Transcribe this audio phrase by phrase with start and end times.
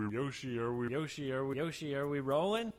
[0.00, 2.70] Yoshi, are we Yoshi, are we Yoshi, are we rolling?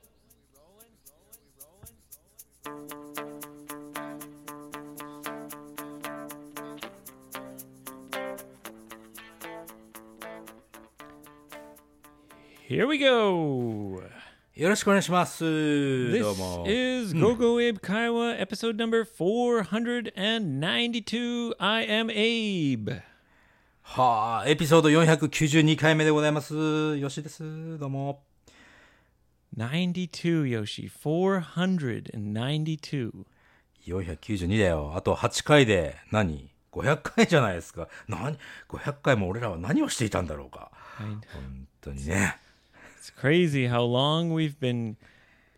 [12.68, 14.04] Here we go.
[14.54, 15.43] よろしくお願いします。
[15.45, 16.65] This どうも。
[16.68, 21.54] is Go Go Abe Kaiwa, episode number 492.
[21.59, 23.02] I am Abe.
[23.95, 26.96] はあ、エピソード492回目でございます。
[26.96, 27.79] よしです。
[27.79, 28.22] どうも。
[29.55, 30.91] 92, Yoshi.
[30.91, 33.12] 492.
[33.87, 34.95] 492だよ。
[34.96, 37.88] あと8回で何 ?500 回じゃないですか。
[38.09, 38.38] 何
[38.70, 40.70] ?500 回も俺らは何をしていたんだろうか。
[40.96, 41.20] 本
[41.82, 42.38] 当にね。
[42.98, 44.96] It's crazy how long we've been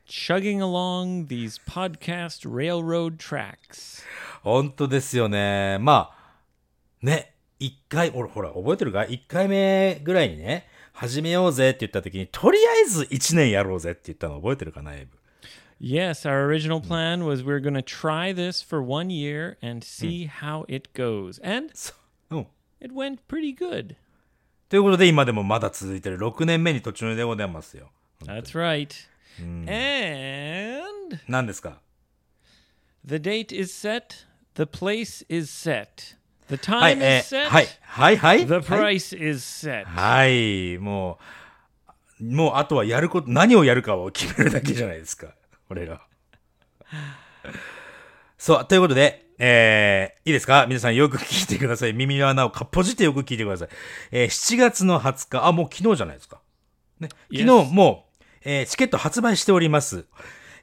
[0.09, 4.03] chugging along these podcast railroad tracks.
[4.43, 5.79] 本当ですよね。
[5.79, 6.17] まあ、
[7.01, 15.19] ね、一回、俺ほら、覚えてるか一回目ぐらいにね、始めようぜって言った時に、とりあえず1年やろうぜって言ったの覚えてるかな、エイブ。
[15.81, 20.27] Yes, our original plan was we are going to try this for one year and see
[20.27, 21.39] how it goes.
[21.43, 21.73] And
[22.81, 23.97] it went pretty good.
[24.69, 27.91] ということで、今でもまだ続いてる6年目に途中でございますよ。
[28.25, 28.89] That's right.
[29.41, 31.81] And 何ですか
[33.05, 34.25] the date is set,
[34.55, 36.15] the place is set,
[36.49, 38.47] the はい、time え is ー set, はい、はい、はい。
[38.47, 39.85] the はい price is set.
[39.85, 41.19] はい、も
[42.21, 45.29] う、もうあとはやること、何をやるかを決めるだけじゃないですか。
[45.71, 46.01] 俺ら。
[48.39, 50.67] そう、ということで、えー、いいですか？
[50.69, 51.93] 皆さんよく聞いてください。
[51.93, 53.69] 耳の穴をかっぽじってよく聞いてください。
[54.13, 56.41] えー、7月の20日、あ、もう昨日じゃないですか。
[57.01, 60.05] ね、昨日.もう、えーチケット発売しております。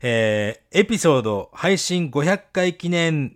[0.03, 3.35] えー、エピソード配信500回記念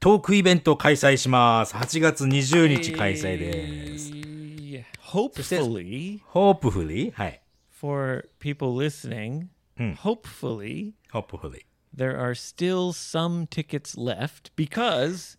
[0.00, 1.74] トークイベントを開催します。
[1.74, 4.10] 8月20日開催です。
[4.14, 7.42] Eh, Hopefully, hopefully, はい。
[7.70, 9.48] for people listening,
[9.96, 11.66] hopefully, hopefully.
[11.94, 15.36] there are still some tickets left because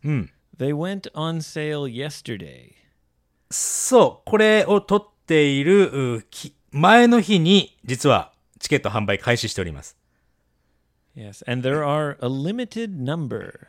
[0.55, 2.73] they went on sale yesterday.
[3.49, 6.23] そう、これを撮っている
[6.72, 9.97] 前の日に、実はチケット販売開始しております。
[11.16, 13.67] Yes, and there are a limited number.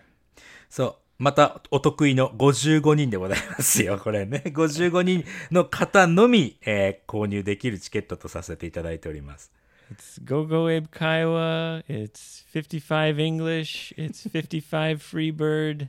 [0.73, 0.87] そ
[1.19, 1.23] う。
[1.23, 3.99] また、お得意の55人でございますよ。
[3.99, 4.43] これね。
[4.49, 9.53] 55人の方のみ、えー購入できるチケットとさせていただいております。
[9.93, 11.85] It's Go Go Abe Kaiwa.
[11.91, 13.95] It's 55 English.
[13.99, 15.89] It's 55 Freebird.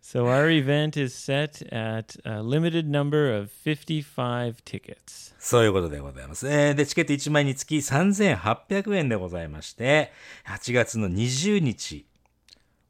[0.00, 5.34] So our event is set at a limited number of 55 tickets.
[5.40, 6.48] そういうことでございます。
[6.48, 10.12] えーで、チケット1枚につき3800円でございまして、
[10.46, 12.07] 8月の20日、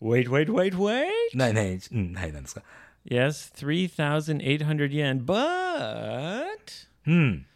[0.01, 1.09] Wait, wait, wait, wait.
[1.35, 2.63] な、な、うん、はい、なんですか
[3.09, 5.25] ？Yes, 3,800 yen.
[5.25, 7.47] But うん。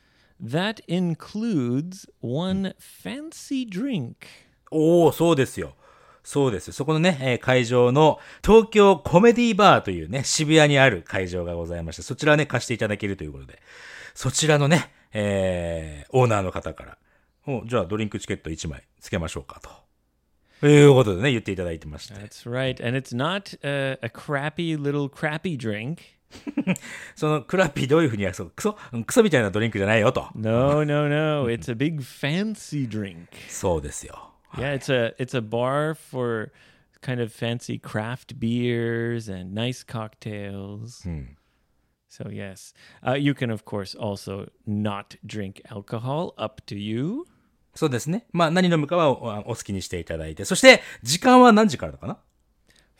[0.42, 4.14] that includes one fancy drink.
[4.70, 5.74] おお、そうですよ。
[6.24, 6.72] そうですよ。
[6.72, 13.60] そこのね、えー会場の東京コメディバーというね、渋谷にある会場がございまして、そちらね、貸していただけるということで、
[14.14, 16.98] そちらのね、えー、オーナーの方から、
[17.46, 19.70] おじゃあドリンクチケット1枚つけましょうかと。
[20.63, 22.13] いうことでね、言っていただいてまして。
[22.15, 22.85] That's right.
[22.85, 25.99] And it's not uh, a crappy little crappy drink.
[27.15, 30.27] そのクラッピーどういうふうに訳そうクソうんクソみたいなドリンクじゃないよと。
[30.35, 31.45] No, no, no.
[31.49, 33.27] It's a big fancy drink.
[33.47, 34.33] そうですよ。
[34.55, 36.51] Yeah, it's a it's a bar for
[37.01, 41.05] kind of fancy craft beers and nice cocktails.
[42.09, 42.73] So yes,
[43.05, 46.33] uh, you can of course also not drink alcohol.
[46.37, 47.25] Up to you.
[47.74, 48.26] そうですね。
[48.32, 50.44] まあ何飲むかはおお好きにしていただいて。
[50.44, 52.18] そして、時間は何時からだかな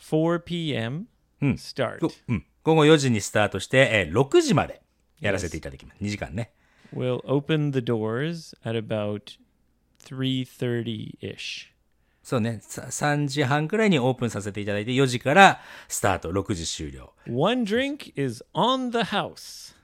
[0.00, 1.06] ？4 p.m.
[1.40, 1.98] start.
[2.00, 2.46] ごうん。
[2.64, 4.80] 午後4時にスタートして、えー6時まで
[5.20, 6.02] やらせていただきます。
[6.02, 6.52] 2時間ね。
[6.94, 9.38] We'll open the doors at about
[10.04, 11.72] 3:30 ish.
[12.22, 12.60] そうね。
[12.62, 17.12] さ3時半くらいにオープンさせていただいて、4時からスタート、6時終了。
[17.28, 19.74] One drink is on the house.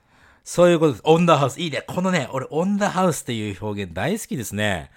[0.49, 1.01] そういうことです。
[1.05, 1.61] オンダハウス。
[1.61, 1.83] いいね。
[1.85, 4.89] このね、俺、オンダハウスっていう表現大好きですね。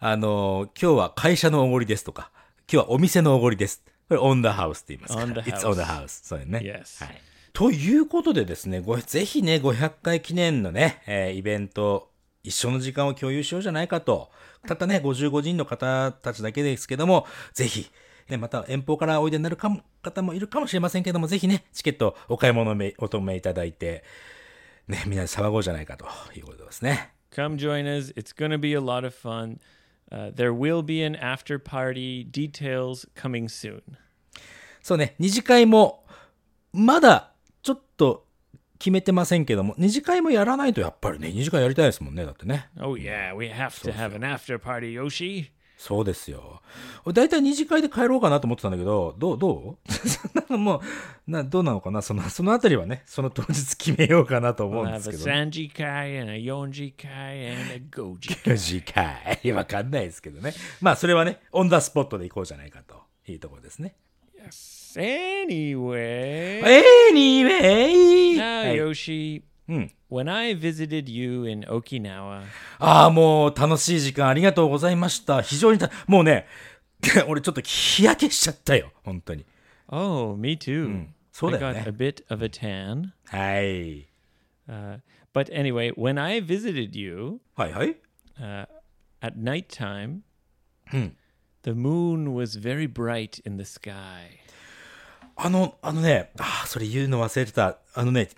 [0.00, 2.32] あの、今日は会社のおごりですとか、
[2.62, 3.84] 今日はお店のおごりです。
[4.08, 5.44] これ、オンダハウスって言いますから。
[5.44, 6.08] It's on the house.
[6.24, 6.58] そうよね。
[6.58, 7.04] Yes.
[7.04, 7.20] はい。
[7.52, 12.10] ということでですね、ごぜひね、500回記念のね、えーイベント、
[12.42, 14.32] 一緒の時間を共有しようじゃないかと。
[14.66, 17.88] たったね、55人の方たちだけですけども、ぜひ、
[18.28, 24.02] ね、また遠方からおいでになるかも方もいるかもしれませんけども、ぜひね、チケットお買い物め、お止めいただいて、
[24.88, 27.12] ね、みんなで騒ごうじゃないかということですね。
[27.30, 28.12] Come join us.
[28.16, 29.58] It's going to be a lot of fun.
[30.10, 32.24] Uh, there will be an after party.
[32.24, 33.82] Details coming soon.
[34.82, 36.04] そうね、二次会も、
[36.72, 37.32] まだ、
[37.62, 38.26] ちょっと、
[38.78, 42.24] 決めてませんけども、二次会もやらないとやっぱりね、二次会やりたいですもんね。
[42.24, 42.68] だってね。
[42.80, 45.50] Oh, yeah, we have to have an after party, Yoshi.
[45.78, 46.60] そうですよ。
[47.04, 49.78] 俺大体二次会で帰ろうかなと思ってたんだけど、どう、ど
[50.50, 50.58] う？
[50.58, 50.82] も
[51.26, 52.02] う、な、どうなのかな？
[52.02, 55.24] その、そのあたりはね、その当日決めようかなと思うんですけど。
[55.24, 58.56] Sanji Kai and a Yonji Kai and a Goji.
[58.58, 59.38] 次回。
[59.54, 60.52] わかんないですけどね。
[60.80, 63.94] まあ、それはね、オンダスポットで行こうじゃないかというところですね。
[64.96, 66.60] Anyway,
[67.12, 68.36] Anyway!
[68.36, 69.42] now はい Yoshi, うん。
[70.10, 72.42] When I visited you in Okinawa,
[72.78, 75.42] ああ、もう楽しい時間ありがとうございました。
[75.42, 76.46] 非常にた、もうね、
[77.28, 78.90] 俺ちょっと日焼けしちゃったよ。
[79.04, 79.44] 本当に。
[79.88, 81.06] oh, me too.
[81.32, 81.90] そう I だよ got ね a。
[81.92, 83.10] bit of a tan.
[83.26, 84.08] はい。
[84.68, 85.00] Uh,
[85.32, 87.96] but anyway, when I visited you はいはい。
[88.40, 88.66] uh,
[89.20, 90.20] at nighttime,
[90.90, 91.10] Hmm.
[91.64, 93.92] the moon was very bright in the sky.
[95.36, 97.78] あの、あのね、ああ、それ言うの忘れてた。
[97.94, 98.28] あのね、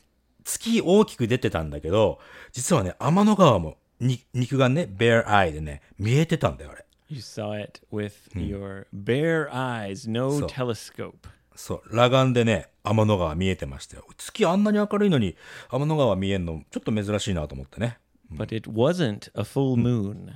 [0.44, 2.18] 月大きく出てたんだけど、
[2.52, 6.84] 実はね、天の川も、に、肉眼ね、bare eye でね、見えてたんだよ、あれ。
[7.08, 11.28] You saw it with your bare eyes, no telescope.
[11.56, 14.04] そう、裸眼でね、天の川見えてましたよ。
[14.16, 15.36] 月あんなに明るいのに、
[15.70, 17.98] 天の川見えんの、ちょっと珍しいなと思ってね。
[18.32, 20.32] But it wasn't a full moon.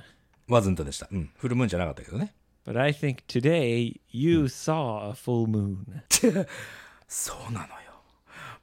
[0.47, 1.07] ワズントでした。
[1.11, 1.31] うん。
[1.37, 2.35] フルムーンじゃなかったけどね。
[2.65, 5.77] But I think today you saw a full moon.
[7.07, 7.84] そうなのよ。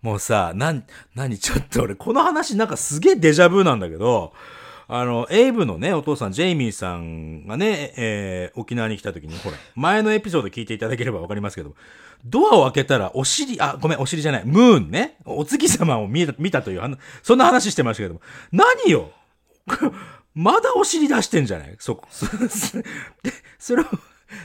[0.03, 0.85] もうさ、なん、
[1.15, 4.33] なに、ちょっと俺、この話なんかすげえデジャブなんだけど、
[4.89, 11.75] あの、エイブのね、お父さん、ジェイミーさんがね、えー、沖縄に来た時に、ほら、前のエピソード聞いていただければわかりますけど、
[12.25, 18.21] ドアを開けたら、お尻、あ、ごめん、お尻じゃない、ムーンね、お月様を見た、見たという、そんな話してましたけども、
[18.51, 19.13] 何よ
[20.35, 21.77] まだお尻出してんじゃない？
[21.79, 22.07] そこ。
[22.11, 22.85] そそで、
[23.59, 23.87] それを、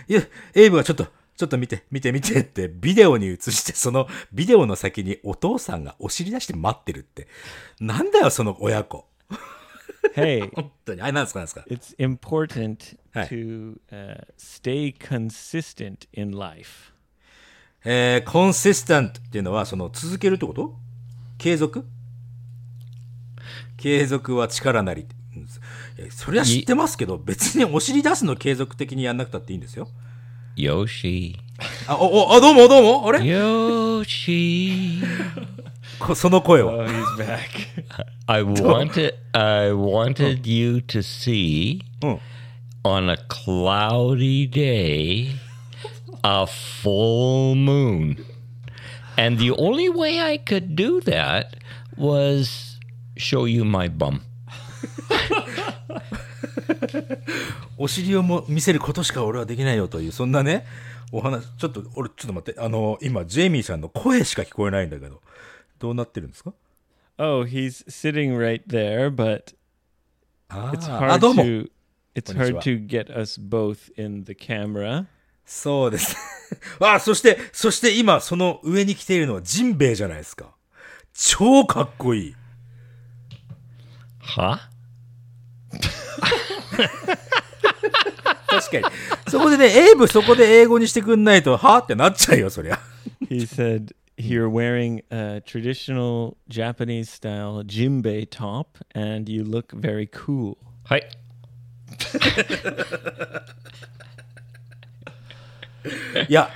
[0.07, 0.21] いや、
[0.54, 1.07] エイブがちょっと、
[1.38, 7.28] ちょっと見て、見て、見てって、ビデオに映して、そのビデオの先にお父さんがお尻出して待ってるって。
[7.80, 9.06] なんだよ、その親子。
[10.16, 11.01] hey, 本当に。
[11.01, 11.63] あれなんですか、なんですか。
[11.69, 16.92] it's important to uh, stay consistent in life.
[17.86, 20.75] えー、コンシスタントっていうのは、その、続けるってこと？
[21.38, 21.86] 継続？
[23.78, 25.06] 継続は力なり
[26.10, 29.88] それは知ってますけど、別にお尻出すの継続的にやんなくたっていいんですよ。
[30.56, 31.37] Yoshi.
[31.87, 35.02] あ、お、お、あ、どうもどうもあれ Yoshi.
[35.99, 36.87] こその声は。
[36.88, 37.49] he's back.
[38.26, 42.20] I wanted I wanted you to see うん。
[42.84, 45.37] on a cloudy day
[46.25, 48.25] a full moon.
[49.17, 51.56] And the only way I could do that
[51.96, 52.79] was
[53.17, 54.23] show you my bum.
[57.78, 60.66] お尻をも見せることしか俺はできないよという、そんなね、
[61.12, 65.22] お話、ちょっと、俺、ちょっと待って、あの、今、ジェイミーさんの声しか聞こえないんだけど、
[65.80, 66.54] どうなってるんですか
[67.18, 69.56] ？Oh, he's sitting right there, but
[70.50, 71.44] あ it's hard どうも。
[71.44, 71.69] to
[72.16, 75.06] it's hard to get us both in the camera.
[75.46, 76.16] そうです。
[76.80, 80.56] あ、そして、そして今、その上に来ているのはジンベエじゃないですか。
[81.14, 82.36] 超かっこいい。
[84.22, 84.60] Huh?
[88.47, 88.95] 確かに。
[89.29, 92.79] そこでね、エイブそこで英語にしてくんないと、はってなっちゃうよ、そりゃ。
[93.29, 100.57] He said you're wearing a traditional Japanese style jimbei top and you look very cool.
[100.85, 101.01] Hi.
[106.28, 106.49] いや、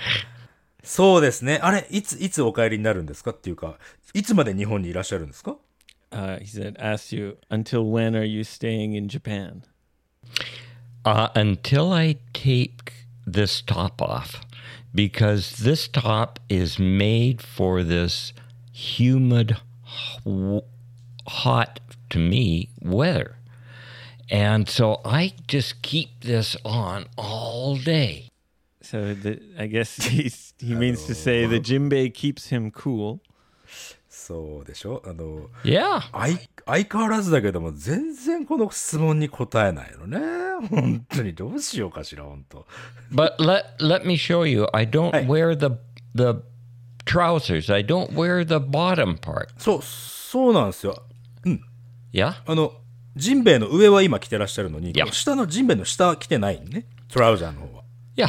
[0.84, 1.60] そうですね。
[1.62, 3.78] あれ、いつ、いつお帰りになるんですかっていうか、
[4.14, 5.58] いつまで日本にいらっしゃるんですか
[6.12, 9.64] Uh, he said, asked you, until when are you staying in Japan?
[11.04, 12.94] Uh, until I take
[13.26, 14.46] this top off,
[14.94, 18.34] because this top is made for this
[18.72, 19.58] humid,
[21.28, 21.80] hot
[22.12, 23.38] to me weather.
[24.30, 28.30] And so I just keep this on all day.
[28.82, 33.22] So the, I guess he's, he means to say the jimbei keeps him cool.
[34.32, 35.04] そうでしょ？
[35.06, 40.20] あの、いや相変わらずだけども、全然この質問に答えないのね。
[40.70, 42.66] 本当にどうしようかしら、本当。
[43.12, 45.76] But let, let me show you, I don't、はい、wear the,
[46.16, 46.42] the
[47.06, 49.48] trousers, I don't wear the bottom part.
[49.58, 51.04] そう、そうなんですよ。
[51.44, 51.62] うん。
[52.14, 52.74] いやあの、
[53.18, 55.12] ジンベエの上は今着てらっしゃるのに、Yeah.
[55.12, 56.86] 下のジンベエの下は着てないね。
[57.10, 57.84] トラウザーの方は。
[58.16, 58.28] いや。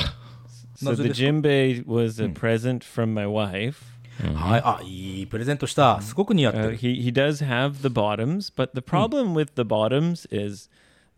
[0.83, 3.92] So the Jinbei was a present from my wife.
[4.36, 4.62] はい。
[4.64, 6.02] あ、いいプレゼントした。
[6.02, 6.78] すごく似合って Uh, る。
[6.78, 10.70] he he does have the bottoms, but the problem with the bottoms is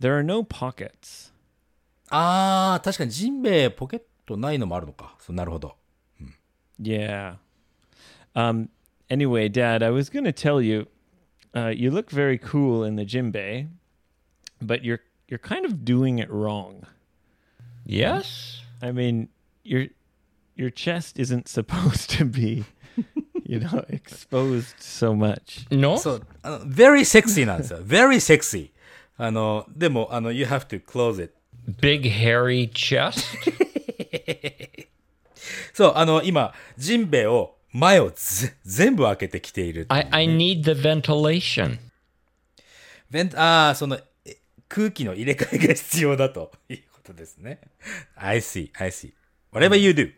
[0.01, 1.31] there are no pockets.
[2.09, 5.15] あー、確かにジンベエポケットないのもあるのか。
[5.19, 5.75] そうなるほど。
[6.81, 7.36] Yeah.
[8.36, 8.69] Um,
[9.09, 10.86] Anyway, Dad, I was going to tell you,
[11.55, 13.67] uh, you look very cool in the Jimbei,
[14.62, 16.86] but you're you're kind of doing it wrong.
[17.86, 18.62] Yes?
[18.83, 19.29] I mean,
[19.63, 19.88] your
[20.55, 22.65] your chest isn't supposed to be,
[23.54, 25.66] you know, exposed so much.
[25.70, 25.99] No?
[25.99, 27.78] そう、あの、very sexy なんですよ。
[27.80, 28.70] very sexy.
[29.16, 31.34] あの、でも、あの、you have to close it.
[31.80, 33.25] Big hairy chest?
[35.73, 39.87] そう、あの、今、ジンベエを、前をぜ全部開けてきている。
[39.88, 41.78] I, I need the ventilation.
[43.11, 47.61] ベンああ、その、え空気の入れ替えが必要だということですね。
[48.16, 49.12] I see, I see.
[49.52, 50.12] Whatever you do.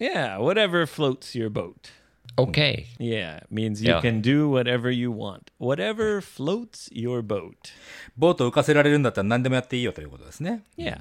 [0.00, 1.90] Yeah, whatever floats your boat.
[2.36, 2.86] Okay.
[2.98, 4.00] Yeah, means you Yeah.
[4.00, 5.50] can do whatever you want.
[5.58, 7.54] Whatever floats your boat.
[8.16, 10.64] ボートを浮かせられるんだったら何でもやっていいよということですね。
[10.78, 11.00] Yeah,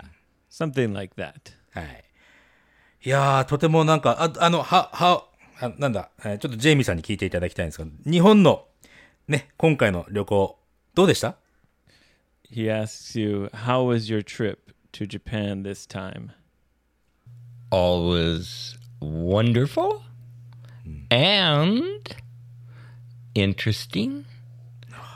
[0.49, 1.33] something like that.
[1.71, 2.03] はい。
[3.05, 5.25] いやー、とてもなんか、ああの、は、は、
[5.61, 8.65] あなんだ、えーちょっとジェイミーさんに聞いていただきたいんですけど、日本の、
[9.27, 10.59] ね、今回の旅行、
[10.95, 11.35] どうでした
[12.51, 14.57] He asks you, How was your trip
[14.93, 16.31] to Japan this time?
[17.71, 20.01] Always wonderful
[21.11, 22.15] and
[23.35, 24.25] interesting.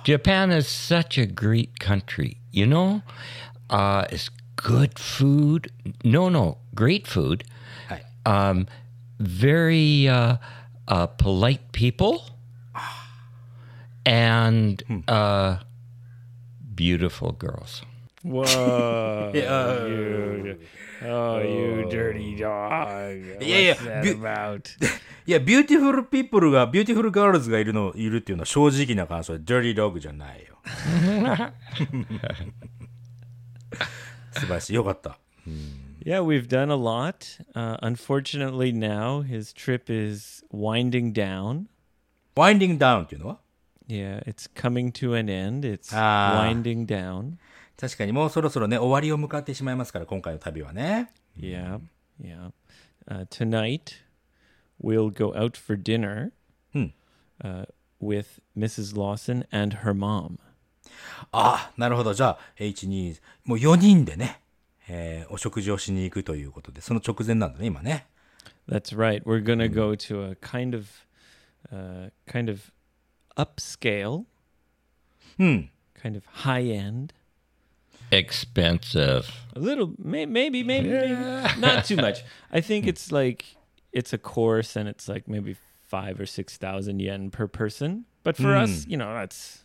[0.03, 3.01] Japan is such a great country, you know?
[3.69, 5.71] Uh, it's good food.
[6.03, 7.43] No, no, great food.
[8.25, 8.67] Um,
[9.19, 10.37] very uh,
[10.87, 12.23] uh, polite people
[14.05, 15.57] and uh,
[16.73, 17.81] beautiful girls.
[18.23, 19.31] Whoa.
[19.33, 19.87] Yeah.
[19.87, 20.57] you,
[21.01, 23.19] oh, you dirty dog.
[23.35, 24.75] What's yeah, that bu- about?
[25.26, 30.58] いや、ビューティフルピープルが、ビューティフルガールズがいるの、いるっていうのは正直な感想で、dirty dog じゃないよ。
[34.32, 34.74] 素晴らしい。
[34.74, 35.18] よかった。
[36.04, 37.40] Yeah, we've done a lot.
[37.54, 41.66] Uh, unfortunately, now his trip is winding down.
[42.36, 43.38] winding down っていうのは
[43.88, 45.60] Yeah, it's coming to an end.
[45.64, 46.40] It's Ah.
[46.48, 47.32] winding down.
[47.80, 51.10] 確かにもうそろそろね、終わりを迎えてしまいますから、今回の旅はね。
[51.38, 51.80] Yeah,
[52.22, 52.50] yeah.
[53.08, 53.94] Uh, tonight,
[54.82, 56.32] we'll go out for dinner
[56.72, 56.86] Hmm.
[57.42, 57.64] uh,
[58.00, 58.96] with Mrs.
[58.96, 60.38] Lawson and her mom.
[61.32, 62.14] ああ、なるほど。
[62.14, 64.40] じゃあ、H2、もう4人でね、
[64.88, 68.06] えーお食事をしに行くということで、その直前なんだね、今ね。
[68.68, 69.22] That's right.
[69.24, 70.86] We're gonna go to a kind of,
[71.72, 72.70] uh, kind of
[73.36, 74.24] upscale,
[75.38, 75.70] うん。
[75.94, 77.12] kind of high end.
[78.10, 79.26] Expensive.
[79.54, 81.14] A little, may, maybe, maybe, maybe,
[81.60, 82.24] not too much.
[82.50, 83.44] I think it's like
[83.92, 85.56] it's a course, and it's like maybe
[85.88, 88.04] five or six thousand yen per person.
[88.24, 89.64] But for us, you know, that's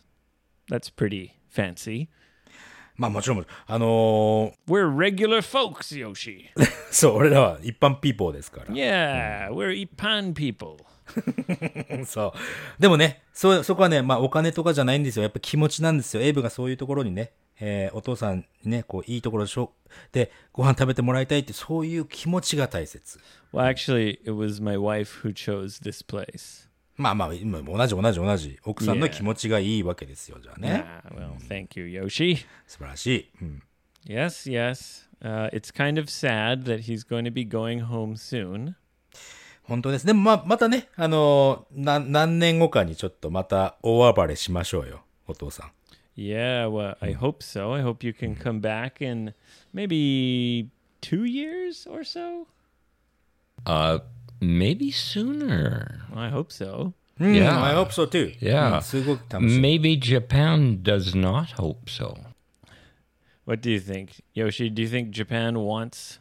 [0.68, 2.08] that's pretty fancy.
[2.96, 6.50] まあもちろん、あの We're regular folks, Yoshi.
[6.56, 8.66] ー そう、俺らは一般ピーポーですから。
[8.66, 10.76] Yeah, we're Ipan people.
[12.06, 12.32] そ
[12.78, 12.80] う。
[12.80, 15.24] でもね、そ、そこはね、まあお金とかじゃないんですよ。
[15.24, 16.22] やっぱ気持ちなんですよ。
[16.22, 19.73] エイブがそういうところにね、 えーお父さんにね、こう、いいところでしょ、
[20.11, 23.19] で、ご飯食べてもらいたいって、そういう気持ちが大切。
[23.53, 26.67] Well, actually, it was my wife who chose this place.
[26.95, 28.59] まあまあ、今同じ同じ同じ。
[28.63, 29.09] 奥さんの Yeah.
[29.11, 30.83] 気持ちがいいわけですよ、じゃあね。
[31.05, 32.37] Ah, well, thank you, Yoshi.
[32.67, 33.31] 素晴らしい。
[33.41, 33.63] うん。
[34.05, 35.07] Yes, yes.
[35.21, 38.75] Uh, it's kind of sad that he's going to be going home soon.
[39.63, 40.05] 本当です。
[40.05, 45.71] でもまあ、またね、あのーな、何年後かにちょっとまた大暴れしましょうよ、お父さん。
[46.18, 47.72] Yeah, well, I hope so.
[47.72, 49.34] I hope you can come back in
[49.72, 50.70] maybe
[51.00, 52.46] two years or so.
[53.66, 53.98] Uh,
[54.40, 56.02] maybe sooner.
[56.14, 56.92] I hope so.
[57.20, 57.62] うん、 Yeah.
[57.62, 58.34] I hope so too.
[58.40, 58.76] Yeah.
[58.76, 59.60] うんすごく楽しい。
[59.60, 62.16] Maybe Japan does not hope so.
[63.46, 64.70] What do you think, Yoshi?
[64.70, 66.18] Do you think Japan wants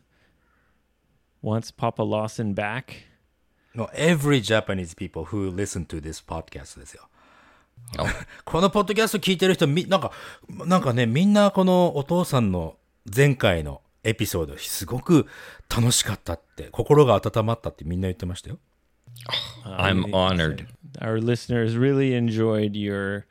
[1.42, 3.08] wants Papa Lawson back?
[3.76, 7.07] No, every Japanese people who listen to this podcast ですよ。
[8.45, 10.13] このポッドキャスト聞いてる人、み、なんか、
[10.49, 12.77] なんかね、みんなこのお父さんの
[13.15, 15.27] 前回のエピソード、すごく
[15.75, 18.59] 楽しかったって、心が温まったってみんな言ってましたよ。
[19.65, 20.67] I'm honored.
[21.01, 23.27] Our listeners really enjoyed your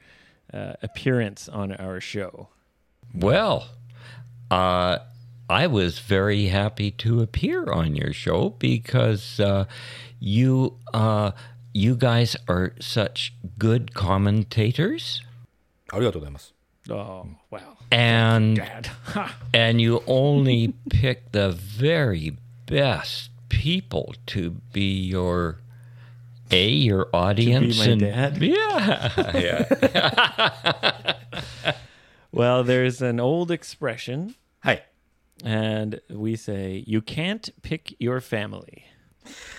[0.53, 2.49] uh, appearance on our show.
[3.13, 3.69] Well,
[4.51, 4.99] uh,
[5.49, 9.65] I was very happy to appear on your show because uh,
[10.19, 11.31] you uh,
[11.76, 15.22] you guys are such good commentators,
[15.92, 16.54] ありがとうございます。
[16.90, 17.60] Oh, wow.
[17.90, 18.90] and Dad.
[19.54, 25.58] and you only pick the very best people to be your
[26.50, 28.42] a your audience my and dad?
[28.42, 31.14] yeah yeah
[32.32, 34.84] well, there's an old expression, はい。
[35.44, 38.82] and we say, you can't pick your family.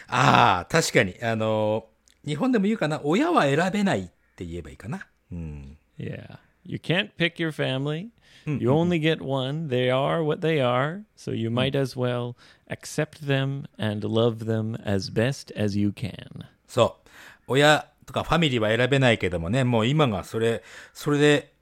[0.08, 1.16] ああ、確かに。
[1.22, 1.86] あの、
[2.29, 5.07] 日本でも言うかな、親は選べないって言えばいいかな。
[5.33, 5.79] うん。
[5.99, 6.39] Yeah.
[6.65, 8.11] You can't pick your family.
[8.47, 9.69] You only get one.
[9.69, 11.05] They are what they are.
[11.17, 12.37] So you might as well
[12.71, 16.45] accept them and love them as best as you can.
[16.67, 17.09] そう。
[17.49, 21.55] 親とかファミリーは選べないけどもね、もう今がそれ、それで、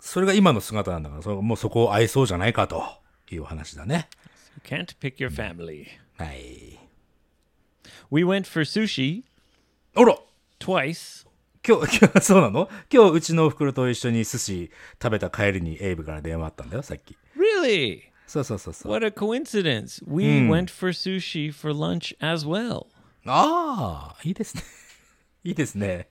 [0.00, 2.82] それが今の姿なんだから、そもうそこを愛そうじゃないかと
[3.30, 4.08] いうお話だね。
[4.70, 5.86] You can't pick your family.
[6.16, 6.78] はい。
[8.10, 9.24] We went for sushi
[9.96, 10.16] あら
[10.58, 11.26] twice.
[11.66, 12.68] 今日、 今日、そうなの？
[12.92, 14.70] 今日うちのお袋と一緒に寿司
[15.02, 17.16] 食べた帰りにエイブから電話あったんだよ、さっき。
[17.36, 18.00] Really?
[18.26, 18.92] そうそうそうそう。
[18.92, 20.02] What a coincidence.
[20.06, 22.86] We went for sushi for lunch as well.
[23.26, 24.62] ああ、いいですね。
[25.44, 26.08] いいですね。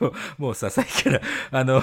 [0.00, 1.82] もうもうさ、さっきから、あの、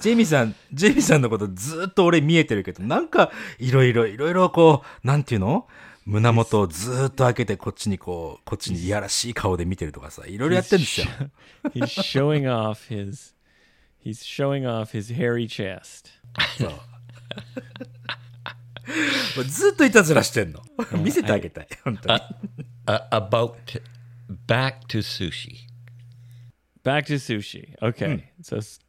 [0.00, 5.66] ジェイミーさん、ジェイミーさんのことずっと俺見えてるけど、なんか、いろいろ、いろいろこう、なんていうの？
[6.04, 11.06] 胸元をずっと開けて、こっちにこう、こっちにいやらしい顔で見てるとかさ、いろいろやってるんですよ。
[11.74, 13.34] He's showing off his
[14.04, 16.08] he's showing off his hairy chest.
[16.58, 16.66] そ
[19.40, 19.44] う。
[19.44, 20.60] ずっといたずらしてんの。
[20.98, 22.20] 見せてあげたい、本当に。
[22.86, 23.54] Uh, about
[24.48, 25.68] back to sushi.
[26.82, 27.76] Back to sushi.
[27.80, 28.24] Okay.
[28.42, 28.80] So s-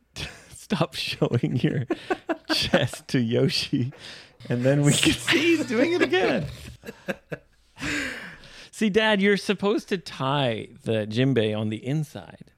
[0.51, 1.85] stop showing your
[2.51, 3.93] chest to Yoshi
[4.49, 6.45] and then we can see he's doing it again.
[8.71, 12.51] see dad, you're supposed to tie the jimbei on the inside.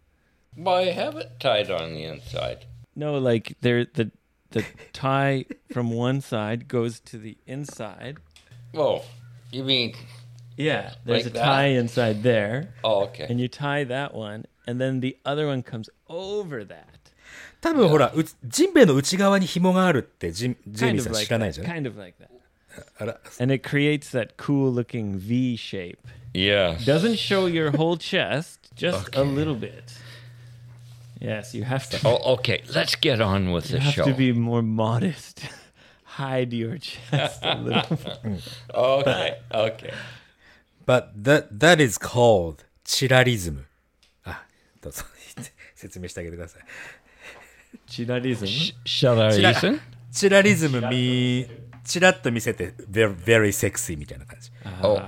[0.58, 2.66] Well, I have it tied on the inside.
[2.96, 4.12] No, like there the
[4.52, 8.18] the tie from one side goes to the inside.
[8.74, 9.04] Oh,
[9.52, 9.96] you mean?
[10.58, 11.80] Yeah, there's Like a tie that?
[11.80, 13.26] inside there, Oh, okay.
[13.30, 17.05] and you tie that one, and then the other one comes over that.
[17.62, 21.54] 多分ほら、うちジンベエの内側に紐があるってジン、ジェイ Kind ミー of さん like 知らない that.
[21.54, 21.68] じゃん。
[21.68, 22.30] Kind of like that.
[23.00, 25.98] あら、And it creates that cool looking V shape.
[26.34, 26.86] Yes.
[26.86, 29.84] Doesn't show your whole chest, just a little bit.
[31.20, 32.08] Yes, you have to.
[32.08, 32.62] Oh, okay.
[32.74, 34.06] Let's get on with You the have show.
[34.06, 35.48] to be more modest.
[36.04, 37.98] Hide your chest a little.
[38.74, 39.38] Okay.
[39.52, 39.94] Okay.
[40.86, 43.66] But that, that is called チラリズム。
[44.26, 44.46] あ、
[44.82, 45.04] どうぞ。
[45.74, 46.62] 説明してあげてください。
[47.89, 48.75] Chirarism.
[48.85, 49.81] Shall I チラ listen?
[50.13, 51.47] チラリズム見、
[51.85, 54.51] チラッと見せて、very, very sexy みたいな感じ。
[54.83, 55.01] Oh.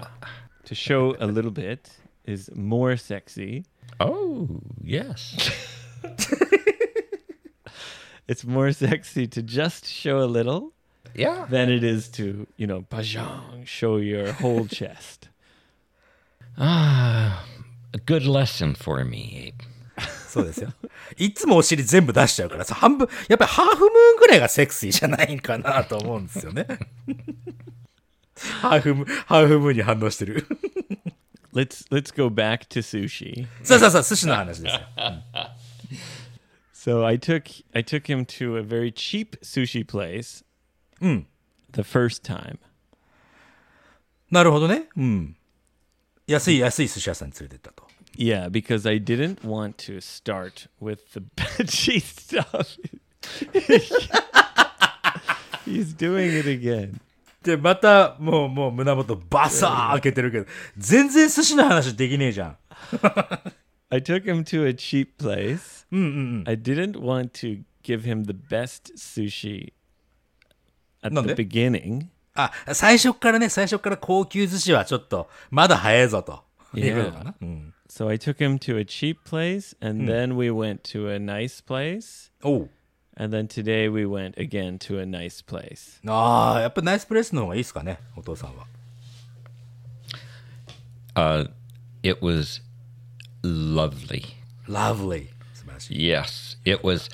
[0.65, 1.91] To show a little bit
[2.25, 3.65] is more sexy.
[3.99, 4.47] Oh,
[4.83, 5.37] yes.
[8.29, 10.73] It's more sexy to just show a little
[11.15, 11.47] Yeah.
[11.51, 15.29] than it is to, you know, bajang, show your whole chest.
[16.57, 17.45] Ah,
[17.93, 19.61] a good lesson for me, Abe.
[20.28, 20.70] そうですよ。
[21.18, 26.68] いつもお尻全部出しちゃうからさ、半分、やっぱりハーフムーンぐらいがセクシーじゃないかなと思うんですよね。
[28.62, 30.46] ハーフム、ハーフムーンに反応してる。
[31.54, 33.48] Let's let's go back to sushi.
[33.64, 34.82] そうそうそう、寿司の話ですよ。
[36.74, 40.44] So I took I took him to a very cheap sushi place
[41.02, 42.60] the first time.
[44.30, 44.90] なるほどね。
[44.96, 45.38] うん。
[46.28, 47.87] 安い安い寿司屋さんに連れてったと。
[48.17, 51.23] Yeah, because I didn't want to start with the
[51.67, 52.77] cheap stuff.
[55.65, 57.01] He's doing it again.
[57.43, 60.47] で、また、もう、もう胸元バサー開けてるけど、
[60.77, 62.57] 全然寿司の話できねえじゃん。
[63.91, 65.85] I took him to a cheap place.
[66.47, 69.73] I didn't want to give him the best sushi
[71.03, 71.35] at the Nande?
[71.35, 72.07] beginning.
[72.35, 76.45] あ、最初っからね、最初っから高級寿司はちょっと、まだ早いぞと。
[76.75, 76.87] Yeah.
[76.87, 77.35] いうことかな。
[77.43, 77.75] うん。
[77.89, 81.63] So I took him to a cheap place and then we went to a nice
[81.63, 82.31] place.
[82.43, 82.71] おう。
[83.17, 86.01] And then today we went again to a nice place.
[86.11, 88.67] ああ、やっぱナイスプレスの方がいいですかね、お父さんは。
[91.15, 91.51] Uh,
[92.03, 92.63] it was
[93.43, 94.25] lovely.
[94.67, 95.29] lovely.
[95.53, 96.09] 素晴らしい。
[96.09, 97.11] Yes, it was.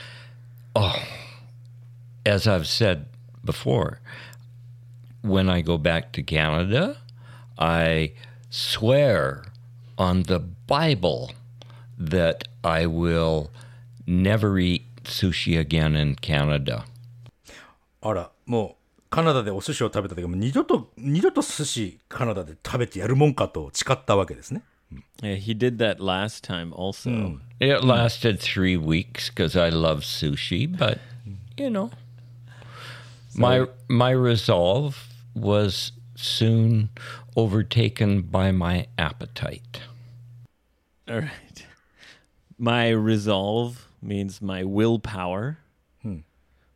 [0.75, 0.95] Oh,
[2.25, 3.07] as I've said
[3.45, 3.99] before,
[5.23, 6.99] when I go back to Canada,
[7.59, 8.13] I
[8.51, 9.43] swear
[9.97, 11.33] on the Bible
[11.99, 13.51] that I will
[14.07, 16.85] never eat sushi again in Canada.
[18.01, 24.63] あら、もう、カナダでお寿司を食べた時も、二度と、二度と寿司、カナダで食べてやるもんかと誓ったわけですね。
[25.23, 27.39] Yeah, he did that last time also.
[27.61, 30.99] It lasted three weeks because I love sushi, but
[31.59, 31.91] you know,
[33.35, 36.89] my my resolve was soon
[37.37, 39.81] overtaken by my appetite.
[41.09, 41.67] All right.
[42.59, 45.59] My resolve means my willpower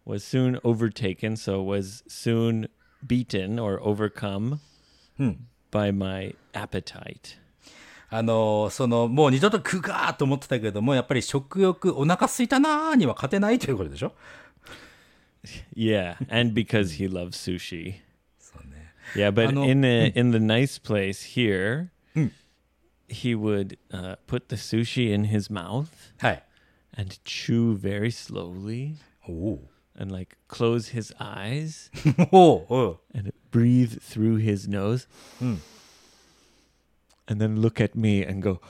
[0.04, 2.68] was soon overtaken, so was soon
[3.06, 4.60] beaten or overcome
[5.70, 7.36] by my appetite.
[8.14, 14.12] あの、その、もう二度と食うかと思ってたけども、やっぱり食欲、お腹空いたなーには勝てないということでしょ
[15.74, 18.02] Yeah, and because he loves sushi.
[19.16, 19.28] そうね。
[19.28, 21.88] Yeah, but あの、 in the in the nice place here,
[23.08, 26.42] he would uh, put the sushi in his mouth はい。
[26.96, 31.90] and chew very slowly おお and like close his eyes
[32.32, 35.06] おお and breathe through his nose.
[37.28, 38.60] And then look at me and go,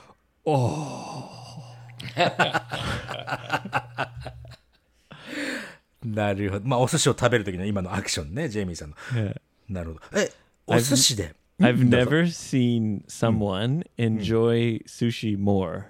[6.03, 6.67] なるほど。
[6.67, 8.95] まあ、お寿司を食べるときの今のアクションね、ジェイミーさんの。
[9.68, 10.20] なるほど。
[10.20, 10.32] え、
[10.66, 15.84] お寿司で？I've never seen someone enjoy sushi more.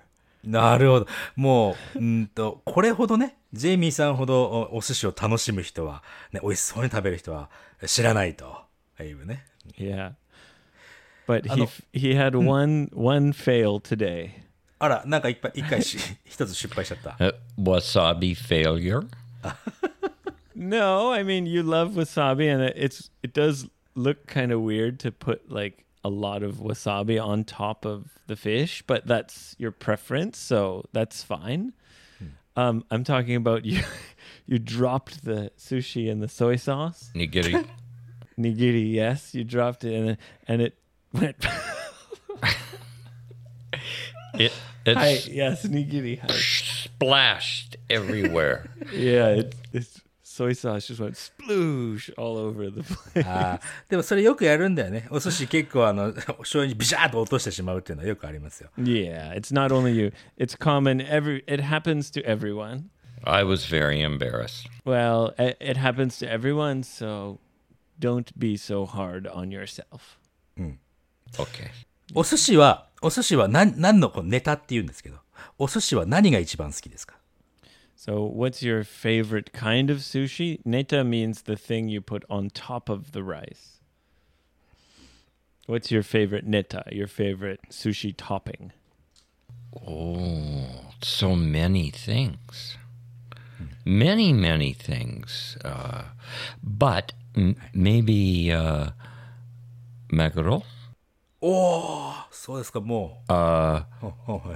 [0.45, 1.07] なるほど。
[1.37, 7.51] もう、うんと、これほどね、ジェイミーさんほどおお寿司を楽しむ人は、ね、美味しそうに食べる人は
[7.87, 8.57] 知らないと
[9.01, 9.45] いうね。
[9.77, 10.13] Yeah.
[11.27, 14.31] But he he had one one fail today.
[14.79, 17.11] あら、なんかいっぱい、一回し、 一つ失敗しちゃった。
[17.19, 19.07] Uh, wasabi failure?
[20.59, 24.99] No, I mean you love wasabi and it- it's it does look kind of weird
[25.01, 29.71] to put like a lot of wasabi on top of the fish, but that's your
[29.71, 31.73] preference, so that's fine.
[32.57, 33.83] Um, I'm talking about you
[34.47, 37.11] you dropped the sushi in the soy sauce.
[37.15, 37.65] Nigiri.
[38.39, 40.17] Nigiri, yes, you dropped it and
[40.49, 40.77] and it
[41.13, 41.37] went
[44.35, 44.53] it
[44.87, 46.19] it's Hi, yes, nigiri.
[46.21, 46.27] Hi.
[46.29, 48.71] splashed everywhere.
[48.93, 50.01] Yeah, it, it's
[50.39, 53.61] soy sauce just went sploosh all over the place.
[53.89, 55.09] でもそれよくやるんだよね。
[55.11, 58.71] お寿司結構あの、醤油にビシャーっと落としてしまうっていうのはよくありますよ。
[58.79, 60.13] Yeah, it's not only you.
[60.39, 61.01] It's common.
[61.01, 62.91] Every it happens to everyone.
[63.25, 64.69] I was very embarrassed.
[64.85, 66.85] Well, it, it happens to everyone.
[66.85, 67.39] So
[67.99, 70.19] don't be so hard on yourself.
[71.37, 71.71] Okay.
[72.15, 75.19] お寿司は、お寿司は何、何のこうネタって言うんですけど、
[75.59, 77.18] お寿司は何が一番好きですか
[78.01, 80.65] So, what's your favorite kind of sushi?
[80.65, 83.81] Neta means the thing you put on top of the rice.
[85.67, 88.71] What's your favorite neta, your favorite sushi topping?
[89.85, 92.77] Oh, so many things.
[93.57, 93.65] Hmm.
[93.85, 95.59] Many, many things.
[95.65, 96.05] Uh,
[96.63, 98.91] but m- maybe uh,
[100.13, 100.65] mackerel?
[101.43, 102.63] Oh, so uh,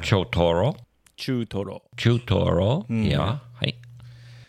[0.01, 0.77] Chotoro?
[1.17, 1.83] Chutoro.
[1.97, 2.87] chutoro.
[2.89, 3.39] Yeah.
[3.61, 3.75] Hi.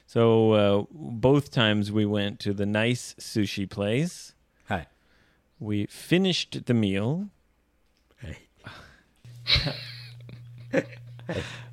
[0.08, 4.36] So uh, both times we went to the nice sushi place.
[4.66, 4.88] はい。
[5.60, 7.28] We finished the meal.
[8.22, 8.50] はい。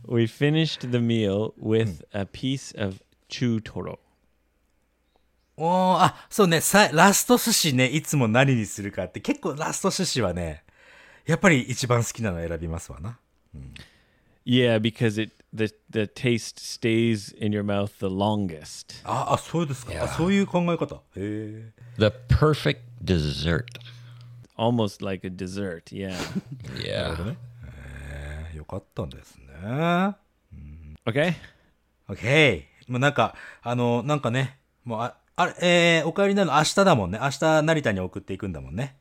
[0.07, 3.99] We finished the meal with a piece of chutoro.
[5.57, 10.65] おーあ、そうね、さラスト寿司ね、いつも何にするかって、結構ラスト寿司はね、
[11.27, 13.19] やっぱり一番好きなの選びますわな。
[14.45, 19.03] Yeah, because it the the taste stays in your mouth the longest.
[19.05, 19.93] あ、あ、そうですか。
[20.03, 20.97] あそういう考え方。
[20.97, 21.73] へえ。
[21.99, 23.67] The perfect dessert.
[24.57, 25.85] Almost like a dessert.
[25.85, 26.15] Yeah.
[26.77, 27.37] Yeah.
[27.65, 29.47] えーよかったんですね。
[31.07, 31.35] okay.
[32.09, 32.63] OK。
[32.89, 37.19] もうなんか、あの、なんかね、もう、あ、あれ、えー、お帰りになるの明日だもんね。
[37.23, 38.97] 明日成田に送っていくんだもんね。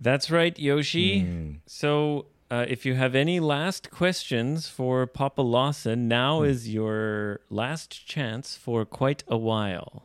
[0.00, 1.58] That's right, Yoshi.
[1.66, 8.06] So, uh, if you have any last questions for Papa Lawson, now is your last
[8.06, 10.02] chance for quite a while.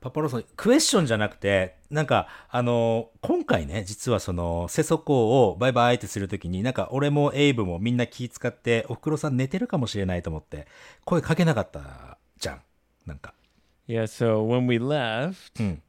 [0.00, 10.66] パパローソン、クエスチョンじゃなくて、なんか、あの、今回ね、実はその、セソコをバイバイってするときに、なんか、俺もエイブもみんな気使って、おふくろさん寝てるかもしれないと思って、
[11.04, 12.62] 声かけなかったじゃん。
[13.04, 13.34] なんか。
[13.86, 15.80] Yeah, so when we left, Hmm.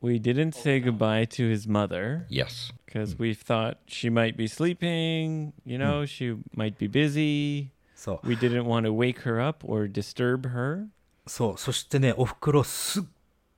[0.00, 2.72] we didn't say goodbye to his mother Yes.
[2.86, 7.68] because we thought she might be sleeping, you know, she might be busy.
[7.94, 8.28] そう。
[8.28, 10.86] We didn't want to wake her up or disturb her.
[11.26, 11.58] そう。
[11.58, 13.04] そしてね、おふくろすっ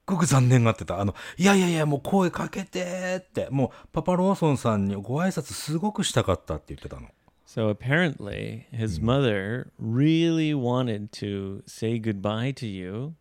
[0.04, 1.00] ごく残念がってた。
[1.00, 7.08] あの、いやいやいや、もう声かけてって、もう、パパローソンさんにご挨拶すごくしたかったって言ってたの。
[7.46, 13.14] So apparently, his mother really wanted to say goodbye to you.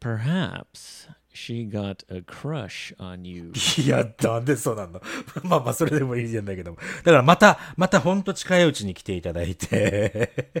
[0.00, 3.51] Perhaps she got a crush on you.
[3.77, 5.01] いや、なんでそうなんの
[5.43, 6.77] まあまあ、それでもいいんだけども。
[7.03, 10.57] だからまた、またほんと近いうちに来ていただいて。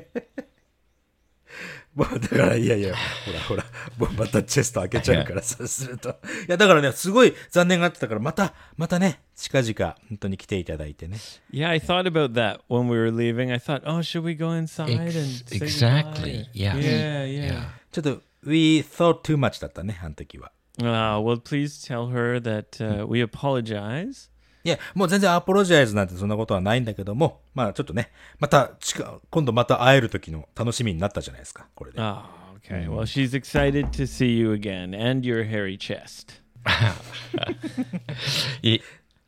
[1.95, 3.65] まあ、だから、いやいや、ほらほら、
[3.97, 6.09] もうまたチェスト開けちゃうから、そうすると。
[6.09, 6.13] い
[6.47, 11.17] や、だからね、すごい残念がってたから、また、またね、近々、本当に来ていただいてね。
[11.51, 13.51] Yeah, I thought about that when we were leaving.
[13.51, 16.47] I thought, oh, should we go inside and say exactly.
[16.53, 17.25] Yeah, yeah.
[17.25, 17.69] Yeah.
[17.91, 20.51] ちょっと、we thought too much だったね、あの時は。
[20.82, 24.28] Ah, well, please tell her that uh, we apologize
[24.64, 32.00] いや、もう全然アポロジャイズなんてそんなことはないんだけども、まあちょっとね、また近、今度また会える時の楽しみになったじゃないですか、これで。
[32.00, 32.22] Oh,
[32.66, 32.88] okay.
[32.88, 36.40] Well, she's excited to see you again and your hairy chest.
[38.62, 38.82] It-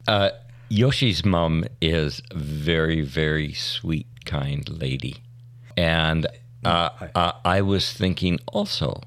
[0.09, 0.31] uh,
[0.71, 5.17] Yoshi's mom is very, very sweet, kind lady,
[5.77, 6.27] and
[6.65, 9.01] uh, uh, I was thinking also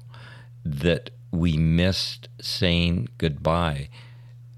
[0.64, 3.88] that we missed saying goodbye.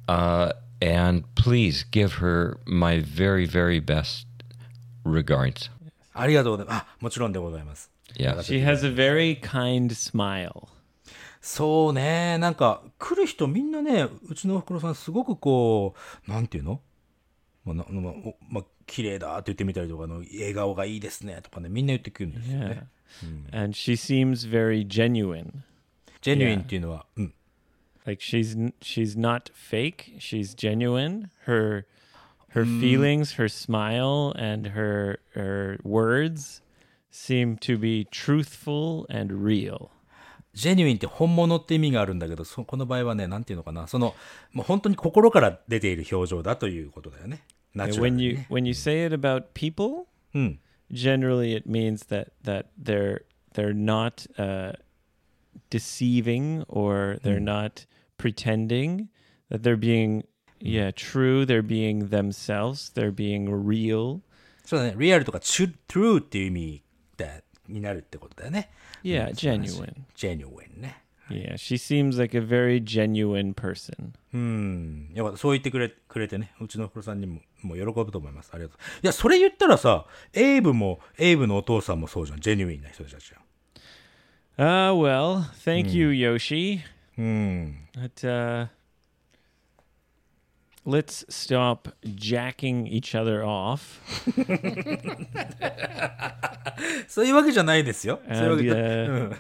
[0.09, 4.27] Uh, and please give her my very, very best
[5.05, 5.71] regards.
[6.15, 6.83] ありがとうございます。
[6.83, 7.91] あ、もちろんでございます。
[8.15, 8.39] Yeah.
[8.39, 10.69] She has a very kind smile.
[11.41, 15.95] そうね、なんか、来る人みんなね、うちのおふくろさんすごくこ
[16.27, 16.81] う、なんていうの
[17.65, 22.69] まあ、なまあ、おまあ、綺麗だって言ってみたりとかの、笑顔がいいですねとかね、みんな言ってくるんですよ Yeah.
[22.69, 22.87] ね。
[23.53, 25.63] And she seems very genuine.
[26.27, 27.35] ジェニュインっていうのは、うん。
[28.05, 30.19] Like she's n- she's not fake.
[30.19, 31.29] She's genuine.
[31.47, 31.85] Her
[32.55, 36.61] her feelings, her smile, and her her words
[37.11, 39.91] seem to be truthful and real.
[40.55, 44.15] ジェニュインって本物って意味があるんだけど、そこの場合はね、なんていうのかな、その、
[44.53, 47.43] もう本当に心から出ている表情だということだよね。
[47.75, 48.47] ナチュラル when に you ね。
[48.51, 50.61] when you say it about people, うん。
[50.93, 53.23] generally it means that that they're
[53.55, 54.75] they're not uh,
[55.70, 57.86] deceiving or they're not
[58.18, 59.08] pretending
[59.50, 60.24] that they're being
[60.60, 64.22] yeah true they're being themselves they're being real
[64.68, 66.84] そうだね、リアルとか、チュ、トゥルーっていう意味
[67.16, 68.70] で、になるってことだよね。
[69.02, 71.04] yeah genuine ジェニュインね。
[71.30, 75.10] yeah she seems like a very genuine person うん。
[75.14, 75.38] よかった。
[75.40, 76.52] そう言ってくれ、くれてね。
[76.60, 78.52] うちのおさんにも、もう喜ぶと思います。
[78.54, 78.78] ありがとう。
[79.04, 82.42] いや、それ言ったらさ、エイブも、エイブのお父さんもそうじゃん。
[82.42, 83.42] ジェニュインな人たちじゃん。
[84.59, 86.81] ah well thank you yoshi
[87.19, 87.89] うん。
[87.95, 88.69] but uh
[90.87, 94.01] let's stop jacking each other off
[97.09, 98.21] そういうわけじゃないですよ。
[98.27, 99.37] そういうわ and けじゃ uh, うん。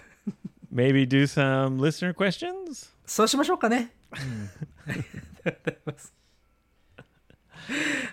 [0.72, 3.90] maybe do some listener questions そうしましょうかね。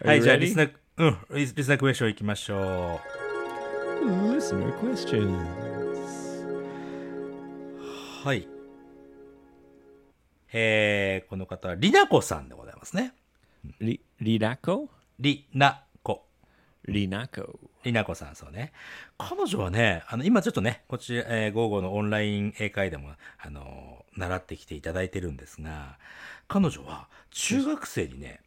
[0.01, 0.39] Are はい、 you じゃあ、 ready?
[0.39, 2.99] リスナー、うん、リスリスナークエスチョン行きましょ
[4.01, 5.72] listener questions う。
[8.24, 8.48] はい。
[10.50, 13.12] えー、この方は、りなこさんでございますね。
[13.82, 14.88] Ri- Rirako?
[15.20, 16.24] りなこ。
[16.88, 17.58] Rinako.
[17.84, 18.72] りなこさん、そうね。
[19.18, 25.98] 彼女はね、あの、今ちょっとね、こっち、えー、午後のオンライン英会でも、あのー習ってきていただいてるんですが、
[26.48, 28.40] 彼女は中学生にね、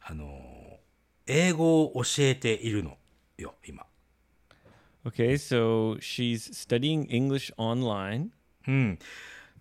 [0.00, 0.30] あのー
[1.26, 2.96] 英語を教えているの
[3.36, 3.84] よ、今。
[5.04, 8.30] Okay, so she's studying English online
[8.66, 8.98] うん。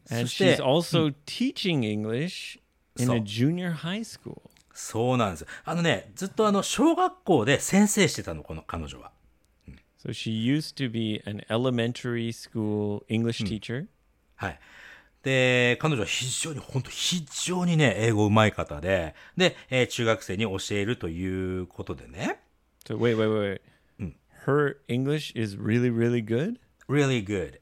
[0.09, 2.59] and she's also teaching English
[2.97, 4.41] in a junior high school.
[4.73, 5.45] そうなんです。
[5.65, 9.11] あのね、ずっとあの、小学校で先生してたの、この彼女は。
[10.03, 13.87] So she used to be an elementary school English teacher
[14.35, 14.59] はい。
[15.23, 22.39] で、彼女は非常に、本当非常にね、英語うまい方で、で、えー中学生に教えるということでね、
[22.85, 23.61] So wait, wait, wait.
[23.99, 24.15] wait.
[24.45, 26.57] Her English is really, really good.
[26.87, 27.60] really good.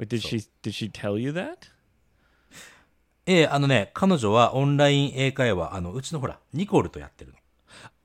[0.00, 1.68] But did she did she tell you that?
[3.26, 7.38] えーあのね、彼女はオンライン英会話、あの、うちのほら、ニコルとやってるの。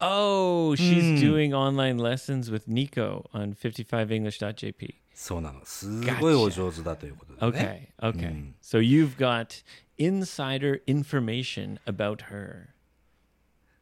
[0.01, 4.95] Oh, she's doing online lessons with Nico on 55english.jp.
[5.13, 5.61] そうなの。
[5.63, 7.93] すごいお上手だということでね。
[8.01, 8.53] Okay, okay.
[8.61, 9.63] So you've got
[9.97, 12.73] insider information about her.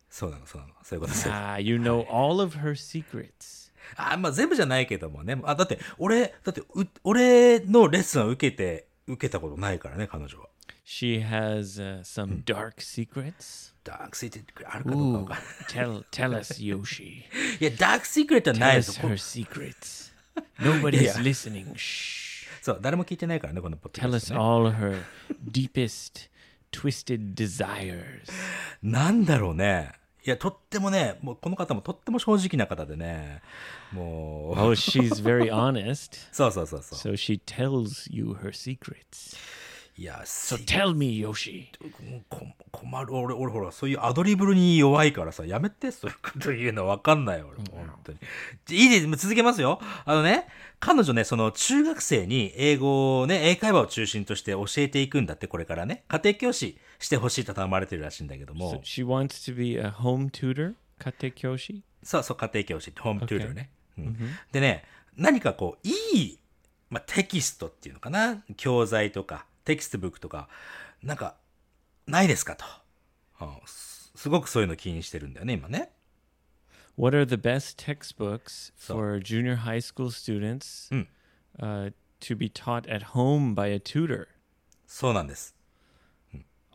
[0.08, 0.73] そうなの、そうなの。
[0.84, 1.28] そういうことです。
[1.28, 3.62] Ah, you know all of her secrets.
[3.95, 5.39] あ、まあ全部じゃないけどもね。
[5.43, 10.47] あ、だって、俺、だって、う俺のレッスンは受けて、受けたことないからね、彼女は。
[10.86, 13.73] She has uh, some dark secrets.
[13.84, 15.47] ダークシークレットあるかどうかかんない。
[15.67, 17.03] tell tell us, Yoshi.
[17.60, 19.13] いや、ダークシークレットはな Tell いです us her
[19.47, 20.13] secrets.
[20.60, 21.21] Nobody's Yeah.
[21.21, 21.73] listening.
[21.75, 22.47] Shh.
[22.62, 25.01] そう、誰も聞いてないからね、このポッドキャ Tell ス us トね all her
[25.51, 26.29] deepest,
[26.71, 28.03] twisted desires.
[28.82, 29.91] なんだろうね。
[30.25, 33.41] いや、とってもね、もうこの方もとっても正直な方でね、
[33.91, 36.17] もう、Oh, she's very honest.
[36.31, 37.13] そうそうそうそう。
[37.13, 39.36] So she tells you her secrets.
[39.95, 41.67] いや、So せ tell me, Yoshi.
[42.29, 43.15] こ困る。
[43.15, 48.17] 俺、俺ほら、そういうアドリブに弱いからさ、やめて、そういうこと言うのわかんないよ、俺、本当に。
[48.71, 49.79] いいです、続けますよ。
[50.06, 50.47] あのね、
[50.79, 61.82] 彼女ね、その中学生に英語をね、英会話を中心として教えていくんだって、これからね、家庭教師してほしいと頼まれてるらしいんだけど So も、she wants to be a home tutor, kate kyoshi.
[62.01, 63.69] そうそう、家庭教師って、ホームトゥーターね。
[63.99, 64.17] うん
[64.51, 66.39] でね、何かこう、いい、
[66.89, 70.48] まあ、テキストっていうのかな、教材とか、テキストブックとか、
[71.03, 71.37] なんか、
[72.07, 72.64] ないですかと。
[73.40, 75.92] うん すごくそういうの気にしてるんだよね、今ね。
[76.96, 81.07] What are the best textbooks So- for junior high school students Mm.
[81.61, 84.27] uh, to be taught at home by a tutor?
[84.88, 85.55] そうなんです。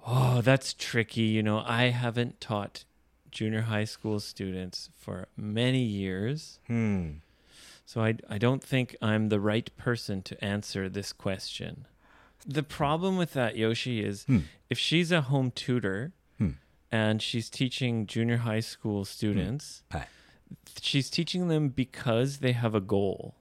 [0.06, 1.24] Oh, that's tricky.
[1.34, 2.86] You know, I haven't taught
[3.32, 6.60] junior high school students for many years.
[6.70, 7.22] うん。
[7.86, 11.86] So I, I don't think I'm the right person to answer this question.
[12.46, 14.26] The problem with that, Yoshi, is
[14.70, 16.12] if she's a home tutor
[16.92, 20.08] and she's teaching junior high school students, はい。
[20.82, 23.34] she's teaching them because they have a goal.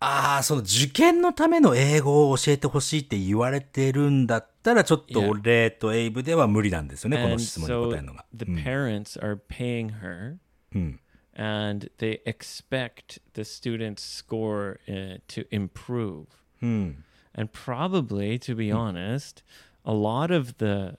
[0.00, 5.28] ああ、その受験のための英語を教えてほしいって言われてるんだったら、ちょっと Yeah.
[5.30, 8.24] 俺とエイブでは無理なんですよね、この And 質問に so 答えるのが。
[8.32, 10.36] the parents are paying her
[10.74, 11.00] うん。
[11.34, 16.26] and they expect the student's score uh, to improve.
[16.62, 17.04] うん。
[17.35, 19.43] And probably, to be honest,
[19.85, 20.97] a lot of the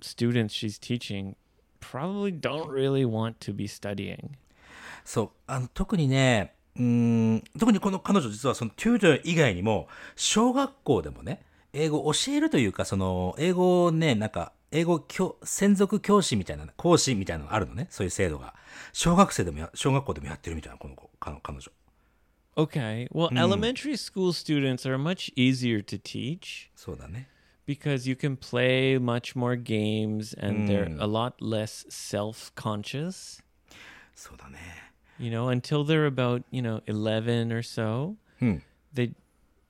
[0.00, 1.36] students she's teaching
[1.80, 4.36] probably don't really want to be studying.
[5.04, 6.82] そう、あの、特にね、うー
[7.36, 18.54] ん、特にこの彼女実はそのテューター以外にも、小学校でもね、英語を教えるというか、その、英語をね、なんか、英語教、専属教師みたいな、講師みたいなのがあるのね、そういう制度が。
[18.92, 21.70] 小学生でもや、小学校でもやってるみたいな、この子、彼女。
[22.57, 27.27] Okay, well, elementary school students are much easier to teach そうだね。
[27.65, 33.41] because you can play much more games and they're a lot less self conscious.
[34.15, 34.59] そうだね。
[35.19, 38.63] You know, until they're about, you know, 11 or so, うん。
[38.93, 39.13] they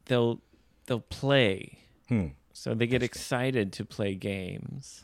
[0.06, 0.40] they'll
[0.88, 1.78] they'll play.
[2.10, 2.36] うん。
[2.54, 5.04] So they get excited to play games.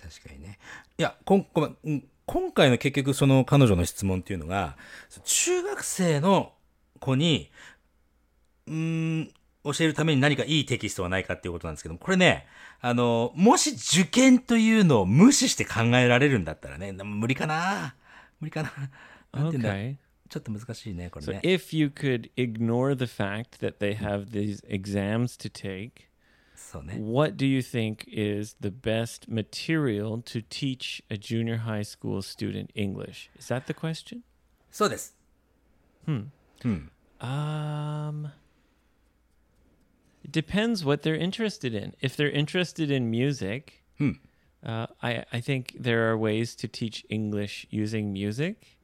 [0.00, 0.58] 確かにね。
[0.98, 4.76] いや、こんごめんうん今回の結局その彼女の質問っていうのが、
[5.24, 6.52] 中学生の
[7.03, 7.51] 子に、
[8.67, 8.73] うー
[9.21, 12.47] ん、教えるために何かいいテキストはないかっていうことなんですけども、これね、
[12.81, 17.95] あの、もし受験というのを無視して考えられるんだったらね、無理かな
[18.39, 18.71] 無理かな
[19.31, 19.95] なんていうんだ Okay.
[20.29, 21.41] ちょっと難しいね、これ So ね。
[21.43, 26.09] if you could ignore the fact that they have these exams to take,
[26.99, 32.71] what do you think is the best material to teach a junior high school student
[32.73, 33.29] English?
[33.37, 34.21] Is that the question?
[34.71, 35.15] そうです。
[37.22, 38.32] Um
[40.24, 41.94] It depends what they're interested in.
[42.00, 43.84] If they're interested in music,
[44.62, 48.76] uh, I I think there are ways to teach English using music.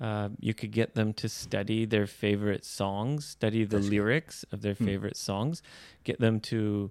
[0.00, 4.74] Uh, you could get them to study their favorite songs, study the lyrics of their
[4.74, 5.62] favorite songs,
[6.02, 6.90] get them to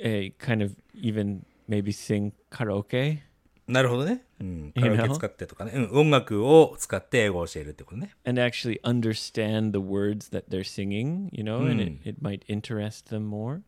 [0.00, 3.20] a kind of even maybe sing karaoke.
[3.68, 4.24] なるほどね。
[4.43, 4.73] うん。
[4.73, 5.15] カラオケ?
[5.15, 5.71] 使ってとかね。
[5.73, 5.99] うん。
[5.99, 8.11] 音楽を使って英語を教えるってことね。
[8.25, 13.29] and actually understand the words that they're singing, you know, and it, it might interest them
[13.29, 13.61] more.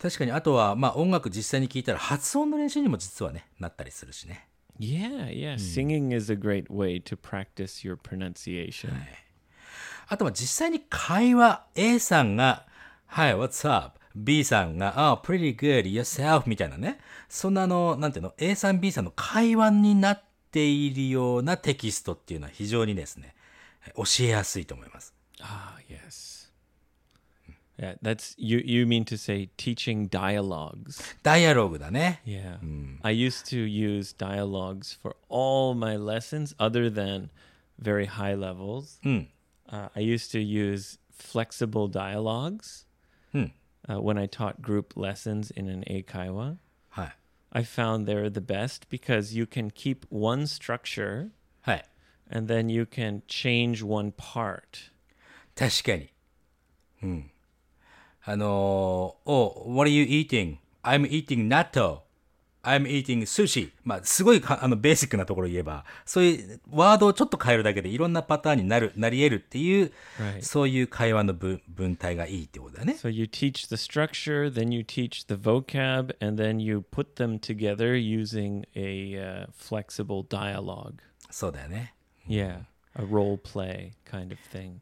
[0.00, 4.48] 確かに、あとは、まあ音楽実際に聞いたら発音の練習にも実はね、なったりするしね。
[4.80, 5.54] Yeah, yeah.
[5.54, 8.90] Singing is a great way to practice your pronunciation.
[10.08, 12.66] あとは実際に会話、A さんが、
[13.06, 14.00] Hi, what's up?
[14.14, 16.98] B さんが、Oh, pretty good, yourself みたいなね。
[17.28, 23.34] そんなあの、なんていうの、A さん、B さんの会話になっているようなテキストっていうのは非常にですね、
[23.96, 25.14] 教えやすいと思います。
[25.40, 26.34] Ah, yes.
[27.76, 31.02] Yeah, that's you you mean to say teaching dialogues.
[31.24, 32.22] ダイアログだね。
[32.24, 32.58] Yeah.
[33.02, 37.30] I used to use dialogues for all my lessons other than
[37.80, 39.00] very high levels.
[39.68, 42.86] Uh, I used to use flexible dialogues
[43.87, 46.57] uh, when I taught group lessons in an Eikaiwa.
[46.89, 47.15] はい。
[47.51, 51.29] I found they're the best because you can keep one structure
[51.61, 51.85] はい。
[52.29, 54.91] and then you can change one part.
[55.55, 56.09] 確かに。
[57.03, 57.31] うん。
[58.23, 60.57] あのー、Oh, what are you eating?
[60.83, 62.01] I'm eating natto.
[62.63, 63.71] I'm eating sushi.
[63.85, 70.41] まあ、すごいか、あの、ベーシックなところを言えば、そういうワードをちょっと変えるだけでいろんなパターンになる、なり得るっていう、 Right.
[70.41, 72.97] そういう会話の文文体がいいってことだよね。
[73.01, 77.39] So you teach the structure, then you teach the vocab, and then you put them
[77.39, 80.95] together using a uh, flexible dialogue.
[81.31, 81.95] そうだよね。
[82.27, 84.81] Yeah, a role play kind of thing.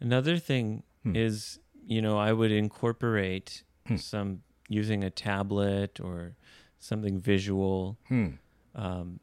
[0.00, 0.82] Another thing
[1.14, 3.62] is, you know, I would incorporate
[3.96, 6.34] some using a tablet or
[6.80, 7.96] something visual.
[8.10, 8.38] うん。
[8.74, 9.18] Um,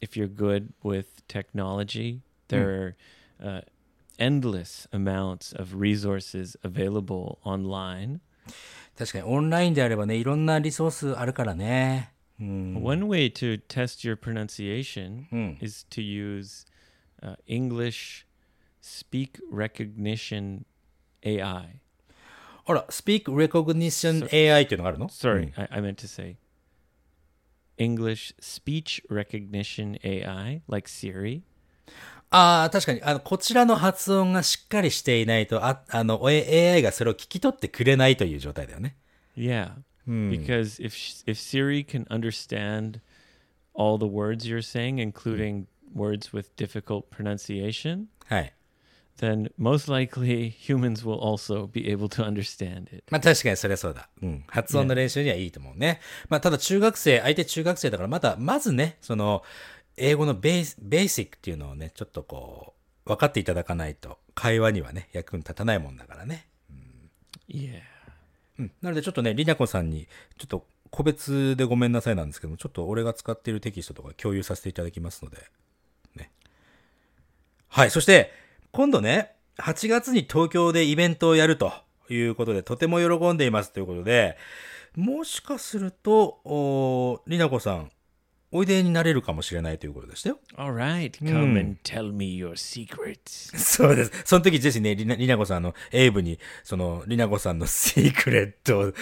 [0.00, 2.96] if you're good with technology, there
[3.40, 3.62] are uh,
[4.18, 8.20] endless amounts of resources available online.
[8.98, 12.12] 確かにオンラインであればね、いろんなリソースあるからね。
[12.40, 12.74] うん。
[12.82, 15.62] One way to test your pronunciation Mm.
[15.62, 16.66] is to use
[17.22, 18.24] uh, English
[18.82, 20.64] speak recognition
[21.22, 21.80] AI.
[22.66, 26.36] あら、Speak Recognition AI っていうのがあるの Sorry, I, I meant to say
[27.78, 31.42] English speech recognition AI like Siri.
[32.32, 38.96] ああ、確かに、あの、こちらの発音がしっかりしていないと、あ、あの、A- AI がそれを聞き取ってくれないという状態だよね。
[39.36, 39.72] Yeah.
[40.06, 43.00] Because if sh- if Siri can understand
[43.74, 48.52] all the words you're saying, including words with difficult pronunciation, はい。
[49.17, 53.03] Then most likely humans will also be able to understand it.
[53.09, 54.09] まあ確かにそれはそうだ。
[54.21, 54.43] うん。
[54.47, 56.01] 発音の練習にはいいと思うね。
[56.29, 59.43] まあただ中学生、相手中学生だからまだ、まずね、その、
[59.97, 62.73] 英語のベース、ベーシックっていうのをね、ちょっとこ
[63.05, 66.47] う、分かっていただかないと、会話にはね、役に立たないもんだからね。
[67.47, 67.81] Yeah.
[68.59, 68.71] うん。
[68.81, 70.07] なのでちょっとね、りなこさんに、
[70.37, 75.37] ちょっと個別でごめんなさいなんですけども、ちょっと俺が使っているテキストとか共有させていただきますので、
[76.15, 76.31] ね。
[77.67, 77.91] はい。
[77.91, 78.31] そして、
[78.75, 81.71] 今度ね、8月に東京でイベントをやると
[82.09, 84.35] いうことで、とても喜んでいますということで、
[84.97, 87.89] もしかすると、おりなこさん、
[88.51, 90.39] おいでになれるかもしれないということでしたよ。
[90.57, 91.11] All right.
[91.23, 93.55] Come and tell me your secrets.
[93.57, 94.11] そうです。
[94.25, 98.93] その時、ぜひね、りな、りなこさんの、エイブに、その、りなこさんのシークレットを、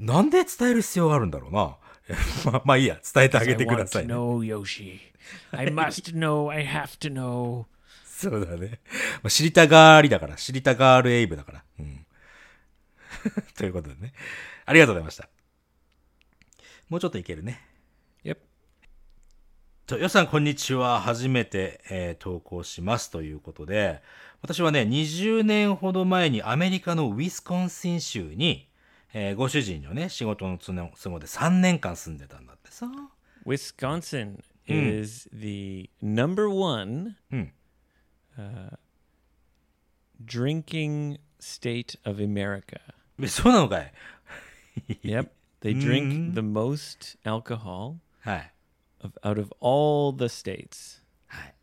[0.00, 1.76] なんで伝える必要があるんだろうな。
[2.50, 4.14] まあ、まあいいや、伝えてあげ I てくだ want さ to い、ね。
[4.14, 4.98] know, Yoshi.
[5.52, 6.50] I must know.
[6.50, 7.66] I have to know.
[8.22, 8.80] そうだね。
[9.22, 11.64] まあ、知りたがりだから、知りたがるエイブだから。
[11.80, 12.06] うん。
[13.58, 14.12] ということでね。
[14.64, 15.28] ありがとうございました。
[16.88, 17.60] もうちょっといけるね。
[18.24, 18.36] Yep.
[19.86, 21.00] と、よさん、こんにちは。
[21.00, 24.02] 初めて、えー投稿しますということで、
[24.40, 28.68] 私はね、20年ほど前にアメリカのウィスコンシン州に、
[29.12, 30.72] えーご主人のね、仕事の都
[31.10, 32.86] 合で3年間住んでたんだってさ。
[33.44, 37.48] Wisconsin is the number one Hmm.
[38.38, 38.76] Uh,
[40.24, 42.80] drinking state of America.
[43.20, 43.92] え そうなのかい
[45.02, 45.28] ？Yep.
[45.60, 48.52] They drink the most alcohol はい。
[49.00, 51.02] of, out of all the states.
[51.26, 51.54] はい。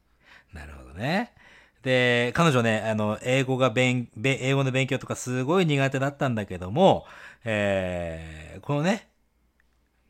[0.53, 1.34] なるほどね。
[1.82, 7.05] で、彼女ね、あの、英語が勉、べ英語の勉強とかすごい苦手だったんだけども、
[7.45, 9.09] えー、このね、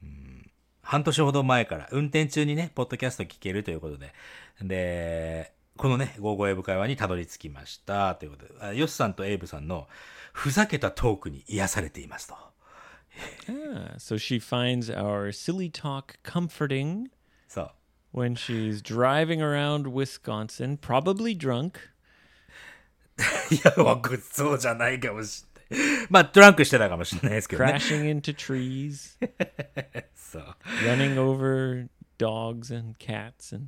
[0.03, 0.51] うん
[0.81, 4.13] 半年ほど前から運転中にね、ポッドキャスト聞けるということで、
[4.61, 8.13] で、このね、ゴーゴーエイブ会話にたどり着きました。
[8.15, 9.87] ということで、あヨシさんとエイブさんの
[10.33, 12.35] ふざけたトークに癒されていますと。
[13.47, 17.05] Ah, so she finds our silly talk comforting
[17.47, 17.71] そう。
[18.11, 21.79] when she's driving around Wisconsin, probably drunk.
[23.49, 23.73] いや、
[24.33, 26.07] そうじゃないかもしれない。
[26.09, 27.71] まあ、トランクしてたかもしれないですけどね。
[27.71, 29.17] crashing into trees,
[30.13, 30.55] そう。
[30.85, 33.67] running over dogs and cats and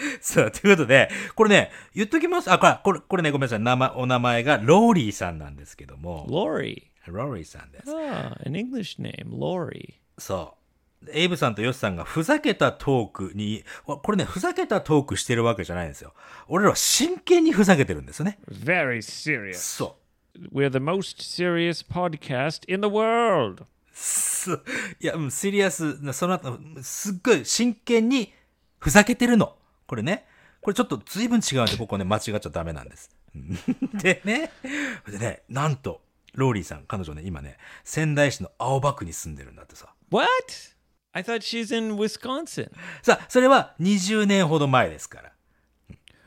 [0.20, 2.50] そう、ということで、これね、言っときます。
[2.50, 3.60] あ、これ、これ、これね、ごめんなさい。
[3.60, 6.26] 名前、お名前がローリーさんなんですけども。
[6.28, 6.84] Lori.
[7.06, 7.90] ローリーさんです。
[7.90, 9.94] Ah, an English name, Lori.
[10.18, 10.60] そう。
[11.12, 16.12] エイブさんとヨシさんがふざけたトークに、わこれね、ふざけたトークしてるわけじゃないんですよ。
[16.46, 18.38] 俺らは真剣にふざけてるんですよね。
[18.50, 19.54] Very serious.
[19.54, 19.96] そ
[20.52, 23.64] We're the most serious podcast in the world.
[25.00, 28.32] いや、うん、シリアスな、その後、すっごい真剣に
[28.78, 29.56] ふざけてるの。
[29.90, 30.24] これね。
[30.60, 33.10] これちょっと随分違うんで、ここね、間違っちゃダメなんです。
[33.34, 33.58] うん
[33.98, 34.52] でね、
[35.10, 36.00] でね、なんと、
[36.34, 39.92] ローリーさん、彼女ね、今ね、仙台市の青葉区に住んでるんだってさ。
[40.12, 40.28] What?
[41.10, 42.70] I thought she's in Wisconsin.
[43.02, 45.32] さあ、それは20年ほど前ですから。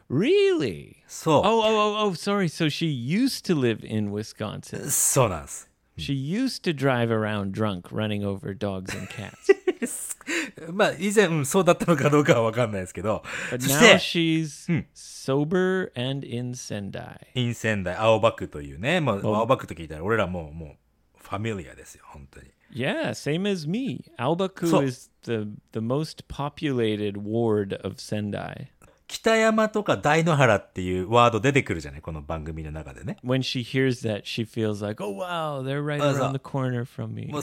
[0.10, 0.98] Really?
[1.08, 1.42] そう。
[1.46, 2.50] Oh, oh, oh, oh, sorry.
[2.50, 4.90] So she used to live in Wisconsin.
[4.90, 5.70] そうなんです。
[5.97, 9.49] She used to drive around drunk, running over dogs and cats.
[10.73, 17.17] まあ、以前、うんそうだったのかどうかはわかんないですけど、 But そし now て、 she's sober and in Sendai.
[17.35, 20.77] イン仙台青葉区というね、もう青葉区と聞いたら、俺らもう、もう、
[21.21, 22.49] ファミリアですよ、本当に。
[22.73, 24.05] Yeah, same as me.
[24.19, 28.69] Albaku So- is the the most populated ward of Sendai.
[29.14, 32.02] 北山とか大野原っていうワード出てくるじゃない？
[32.02, 33.18] この番組の中でね。
[33.24, 37.10] When she hears that, she feels like, "Oh wow, they're right Uh, around the corner from
[37.10, 37.40] me." も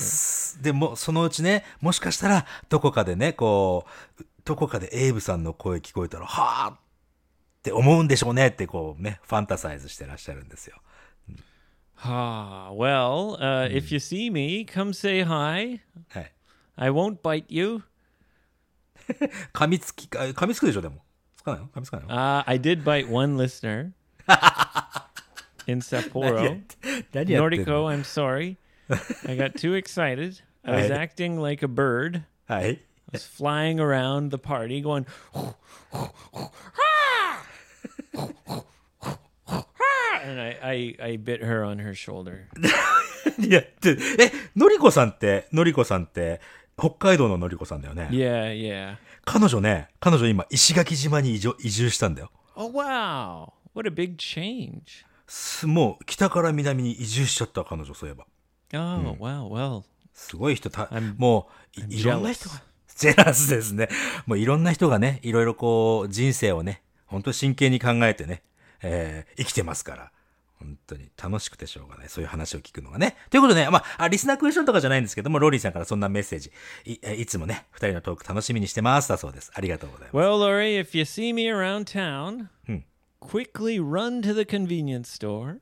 [0.62, 3.86] でも、そのうちね、もしかしたら、どこかでね、こ
[4.18, 6.78] う、どこかでエイブさんの声聞こえたら、はぁっ
[7.62, 10.76] て思うんでしょうねって、こうね、ファンタサイズしてらっしゃるんですよ。
[12.02, 15.80] Ah, well, uh, if you see me, come say hi.
[16.08, 16.32] はい。
[16.74, 17.82] I won't bite you.
[19.52, 21.04] 噛みつき、あ噛みつくでしょ、でも。
[21.39, 23.91] つかないの噛みつかないの Uh, I did bite one listener
[25.67, 26.39] in Sapporo.
[26.41, 26.63] 何やっ
[27.13, 28.57] てん Nordico, の I'm sorry.
[29.27, 30.41] I got too excited.
[30.63, 30.91] I was Right.
[30.91, 32.23] acting like a bird.
[32.47, 32.65] はい。
[32.67, 32.79] I
[33.13, 35.05] was flying around the party going,
[40.23, 42.47] and I, I, I bit her on her shoulder.
[43.39, 46.41] いや、ってえ、のりこさんって、のりこさんって、
[46.80, 48.08] 北海道ののりこさんだよね。
[48.10, 48.96] Yeah, yeah.
[49.24, 52.30] 彼女ね、彼女今、石垣島に移住移住したんだよ。
[52.56, 53.52] Oh, wow.
[53.74, 55.04] What a big change.
[55.26, 58.26] すもう、北から南に移住しちゃった、彼女、そういえば。
[58.72, 59.48] Oh, wow.
[59.48, 59.82] Well,
[60.14, 62.62] すごい人たもうい、いろんな人.が、
[62.96, 63.88] ジェラスですね。
[64.26, 68.42] もういろんな人がね、いろいろこう、人生をね、本当真剣に考えてね、
[68.82, 70.12] えー生きてますから。
[70.60, 72.08] 本当に楽しくてしょうがない。
[72.08, 73.16] そういう話を聞くのがね。
[73.30, 76.52] ということでね、まあ、あリスナークエスチョンとかじゃないんですけども、ローリーさんからそんなメッセージ、
[76.84, 79.08] いえいつもね、二人のトーク楽しみにしてます。
[79.08, 79.50] だそうです。
[79.54, 80.16] ありがとうございます。
[80.16, 82.82] well, Lori, if you see me around town, Hmm.
[83.20, 85.60] quickly run to the convenience store,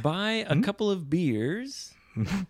[0.00, 1.94] buy a couple of beers.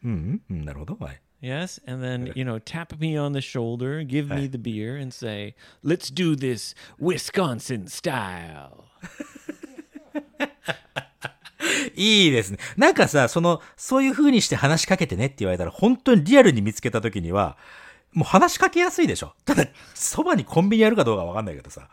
[0.05, 0.97] うん、うん、なるほど。
[1.01, 1.20] はい。
[1.43, 5.57] Yes, and then, you know, tap me on the shoulder, give me the beer, and say,
[5.83, 8.85] let's do this Wisconsin style.
[12.03, 12.59] いいですね。
[12.77, 17.57] なんかさ、その、そういう風にして話しかけてねって言われたら、本当にリアルに見つけた時には、
[18.13, 19.35] もう話しかけやすいでしょ。
[19.45, 21.89] ただ、そばにコンビニあるかどうかわかんないけどさ。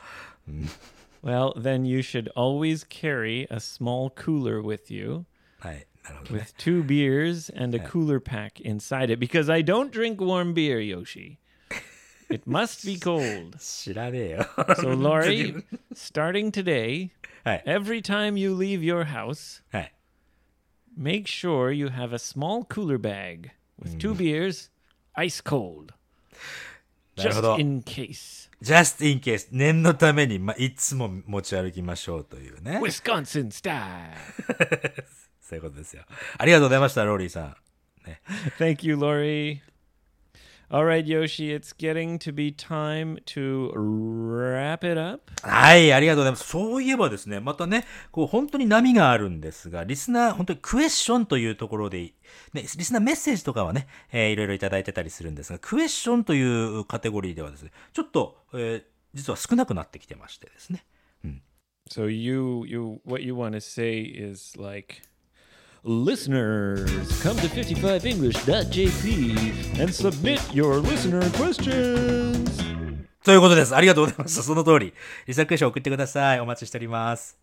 [1.24, 5.26] Well, then you should always carry a small cooler with you
[5.60, 5.86] はい。
[6.03, 6.41] なるほどね。
[6.41, 11.39] with two beers and a cooler pack inside it because I don't drink warm beer, Yoshi.
[12.30, 13.60] It must be cold.
[13.60, 15.55] So, Laurie,
[15.93, 17.10] starting today,
[17.43, 17.64] はい。
[17.66, 19.93] every time you leave your house, はい。
[20.98, 23.50] make sure you have a small cooler bag
[23.80, 24.70] with two beers,
[25.16, 25.92] ice cold.
[27.16, 27.59] なるほ Just ど。
[27.59, 28.50] in case.
[28.62, 32.80] just in case 念のために、まあ、いつも持ち歩きましょうというね。
[32.82, 34.14] Wisconsin style.
[35.40, 36.02] そういうことですよ。
[36.38, 37.57] ありがとうございました、ローリーさん。
[38.59, 39.61] Thank you, Lori.
[40.72, 45.32] All right, Yoshi, it's getting to be time to wrap it up.
[45.41, 46.47] はい、ありがとうございます。
[46.47, 52.13] そういえばですね、またね、こう本当に波があるんですが、リスナー、本当にクエスチョンというところで、
[52.53, 58.84] ね、リスナーメッセージとかはね、えーいろいろいただいてたりするんですが、クエスチョンというカテゴリーではですね、ちょっと、えー
[59.15, 60.86] 実は少なくなってきてましてですね。
[61.89, 65.01] So you you what you want to say is like
[65.84, 66.89] listeners
[67.21, 72.49] come to 55english.jp and submit your listener questions.
[73.23, 73.75] ということです。
[73.75, 74.41] ありがとうございます。
[74.43, 74.93] その通り。
[75.27, 76.39] リサクエスチョン送ってください。
[76.39, 77.38] お待ちしております。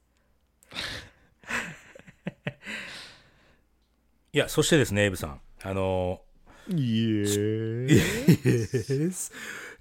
[4.33, 5.41] いや、そしてですね、エイブさん。
[5.63, 6.21] あの
[6.69, 7.87] Yeah.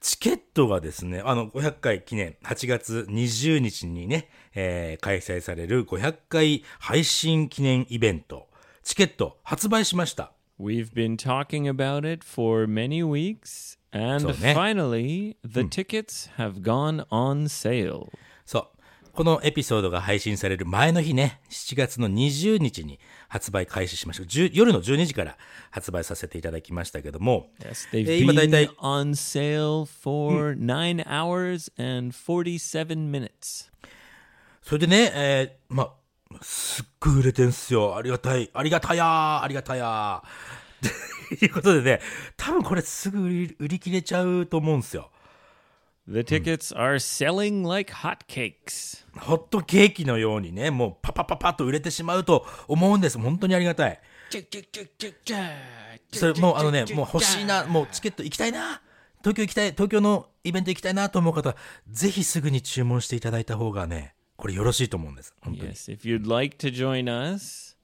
[0.01, 8.47] チケットがですね、あの、500回記念、8月20日にね、開催される500回配信記念イベント、
[8.83, 10.31] チケット発売しました。
[10.57, 18.09] We've been talking about it for many weeks, and、finally, the tickets have gone on sale.
[19.15, 22.99] このエピソードが配信される前の日ね、7月の20日に
[23.29, 24.25] 発売開始しました。
[24.51, 25.37] 夜の12時から
[25.71, 28.69] 発売させていただきましたけども、yes, 今大体。
[34.65, 35.93] それでね、えーま
[36.31, 37.95] あ、すっごい売れてんすよ。
[37.95, 38.49] ありがたい。
[38.51, 42.01] ありがたやーありがたやーと いうことでね、
[42.35, 45.11] 多分これすぐ売り売り切れちゃうと思うんすよ。
[46.07, 49.05] The tickets are selling like hotcakes.
[49.19, 53.19] ホットケーキのようにね、もうパパパパッと売れてしまうと思うんです。
[53.19, 53.99] 本当にありがたい。
[56.11, 58.81] それもうあのね、もう欲しいな、もうチケット行きたいな、
[59.19, 61.55] 東京行きたい、東京のイベント行きたいなと思う方、
[61.87, 65.33] ぜひすぐに注文していただいた方がね、これよろしいと思うんです。
[65.41, 65.71] 本当に。
[65.71, 67.75] Yes, if you'd like to join us,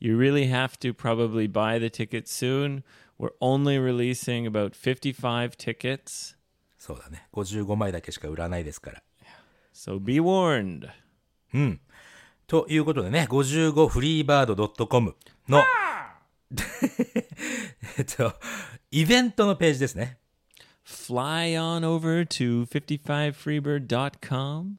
[0.00, 2.82] you really have to probably buy the tickets soon.
[3.18, 6.36] We're only releasing about 55 tickets,
[6.78, 7.28] そうだね。
[7.32, 9.02] 55枚だけしか売らないですから。
[9.72, 10.88] so be warned.
[11.54, 11.80] うん。
[12.46, 15.16] ということでね、55freebird.com
[15.48, 15.62] の、
[17.98, 18.34] えっと、
[18.90, 20.18] イベントのページですね。
[20.84, 24.78] Fly on over to 55freebird.com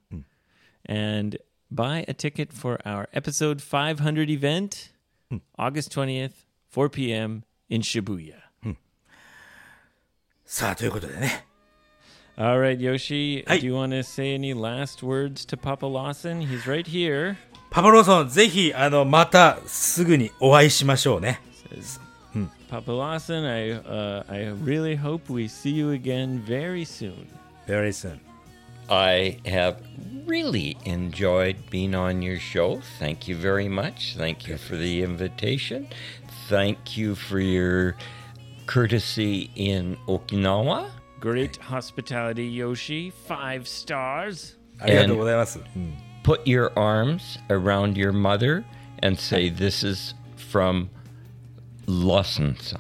[0.87, 1.39] and
[1.71, 4.91] buy a ticket for our episode 500 event,
[5.59, 7.45] August 20th, 4 p.m.
[7.69, 8.37] in Shibuya.
[10.45, 11.47] さあ、ということでね。
[12.37, 13.61] All right, Yoshi, Hey.
[13.61, 16.41] do you want to say any last words to Papa Lawson?
[16.47, 17.37] He's right here.
[17.71, 21.41] パパローソン、ぜひ、あの、またすぐにお会いしましょうね。
[21.71, 22.01] Says,
[22.69, 27.29] Papa Lawson, I uh, I really hope we see you again very soon.
[27.67, 28.19] Very soon.
[28.90, 29.82] I have
[30.26, 32.82] really enjoyed being on your show.
[33.00, 34.16] Thank you very much.
[34.18, 35.88] Thank you for the invitation.
[36.48, 37.96] Thank you for your
[38.66, 40.90] courtesy in Okinawa.
[41.20, 43.10] Great hospitality, Yoshi.
[43.10, 44.56] Five stars.
[44.80, 45.12] And
[46.24, 48.64] put your arms around your mother
[49.00, 50.90] and say, This is from
[51.88, 52.80] Lawson san.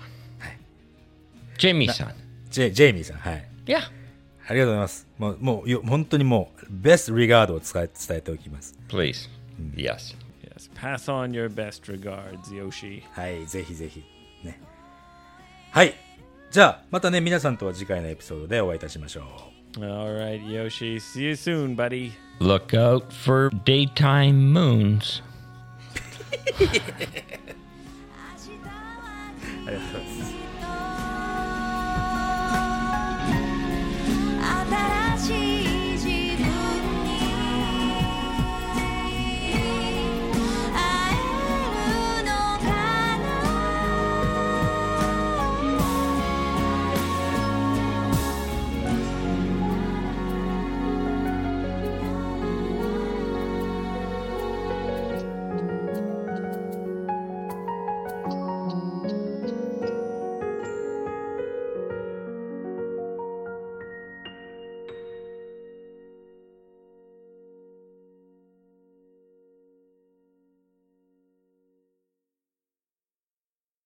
[1.58, 2.14] Jamie san.
[2.52, 3.42] Jamie san.
[3.66, 3.86] Yeah.
[4.48, 5.08] ありがとうございます。
[5.18, 8.78] もう、もうよ、本当にもう、ベストリガードを伝え伝えておきます。
[8.88, 9.30] Please.
[9.76, 10.16] Yes.
[10.42, 13.04] Yes, pass on your best regards, Yoshi.
[13.12, 14.04] はい、ぜひぜひ。
[14.44, 14.62] ね。
[15.72, 15.94] はい。
[16.50, 19.82] じゃあ、またね、皆さんとは次回のエピソードでお会いいたしましょう。
[19.82, 20.96] All right, Yoshi.
[20.96, 22.14] See you soon, buddy.
[22.40, 25.22] Look out for daytime moons.
[29.68, 30.37] ありがとうございます。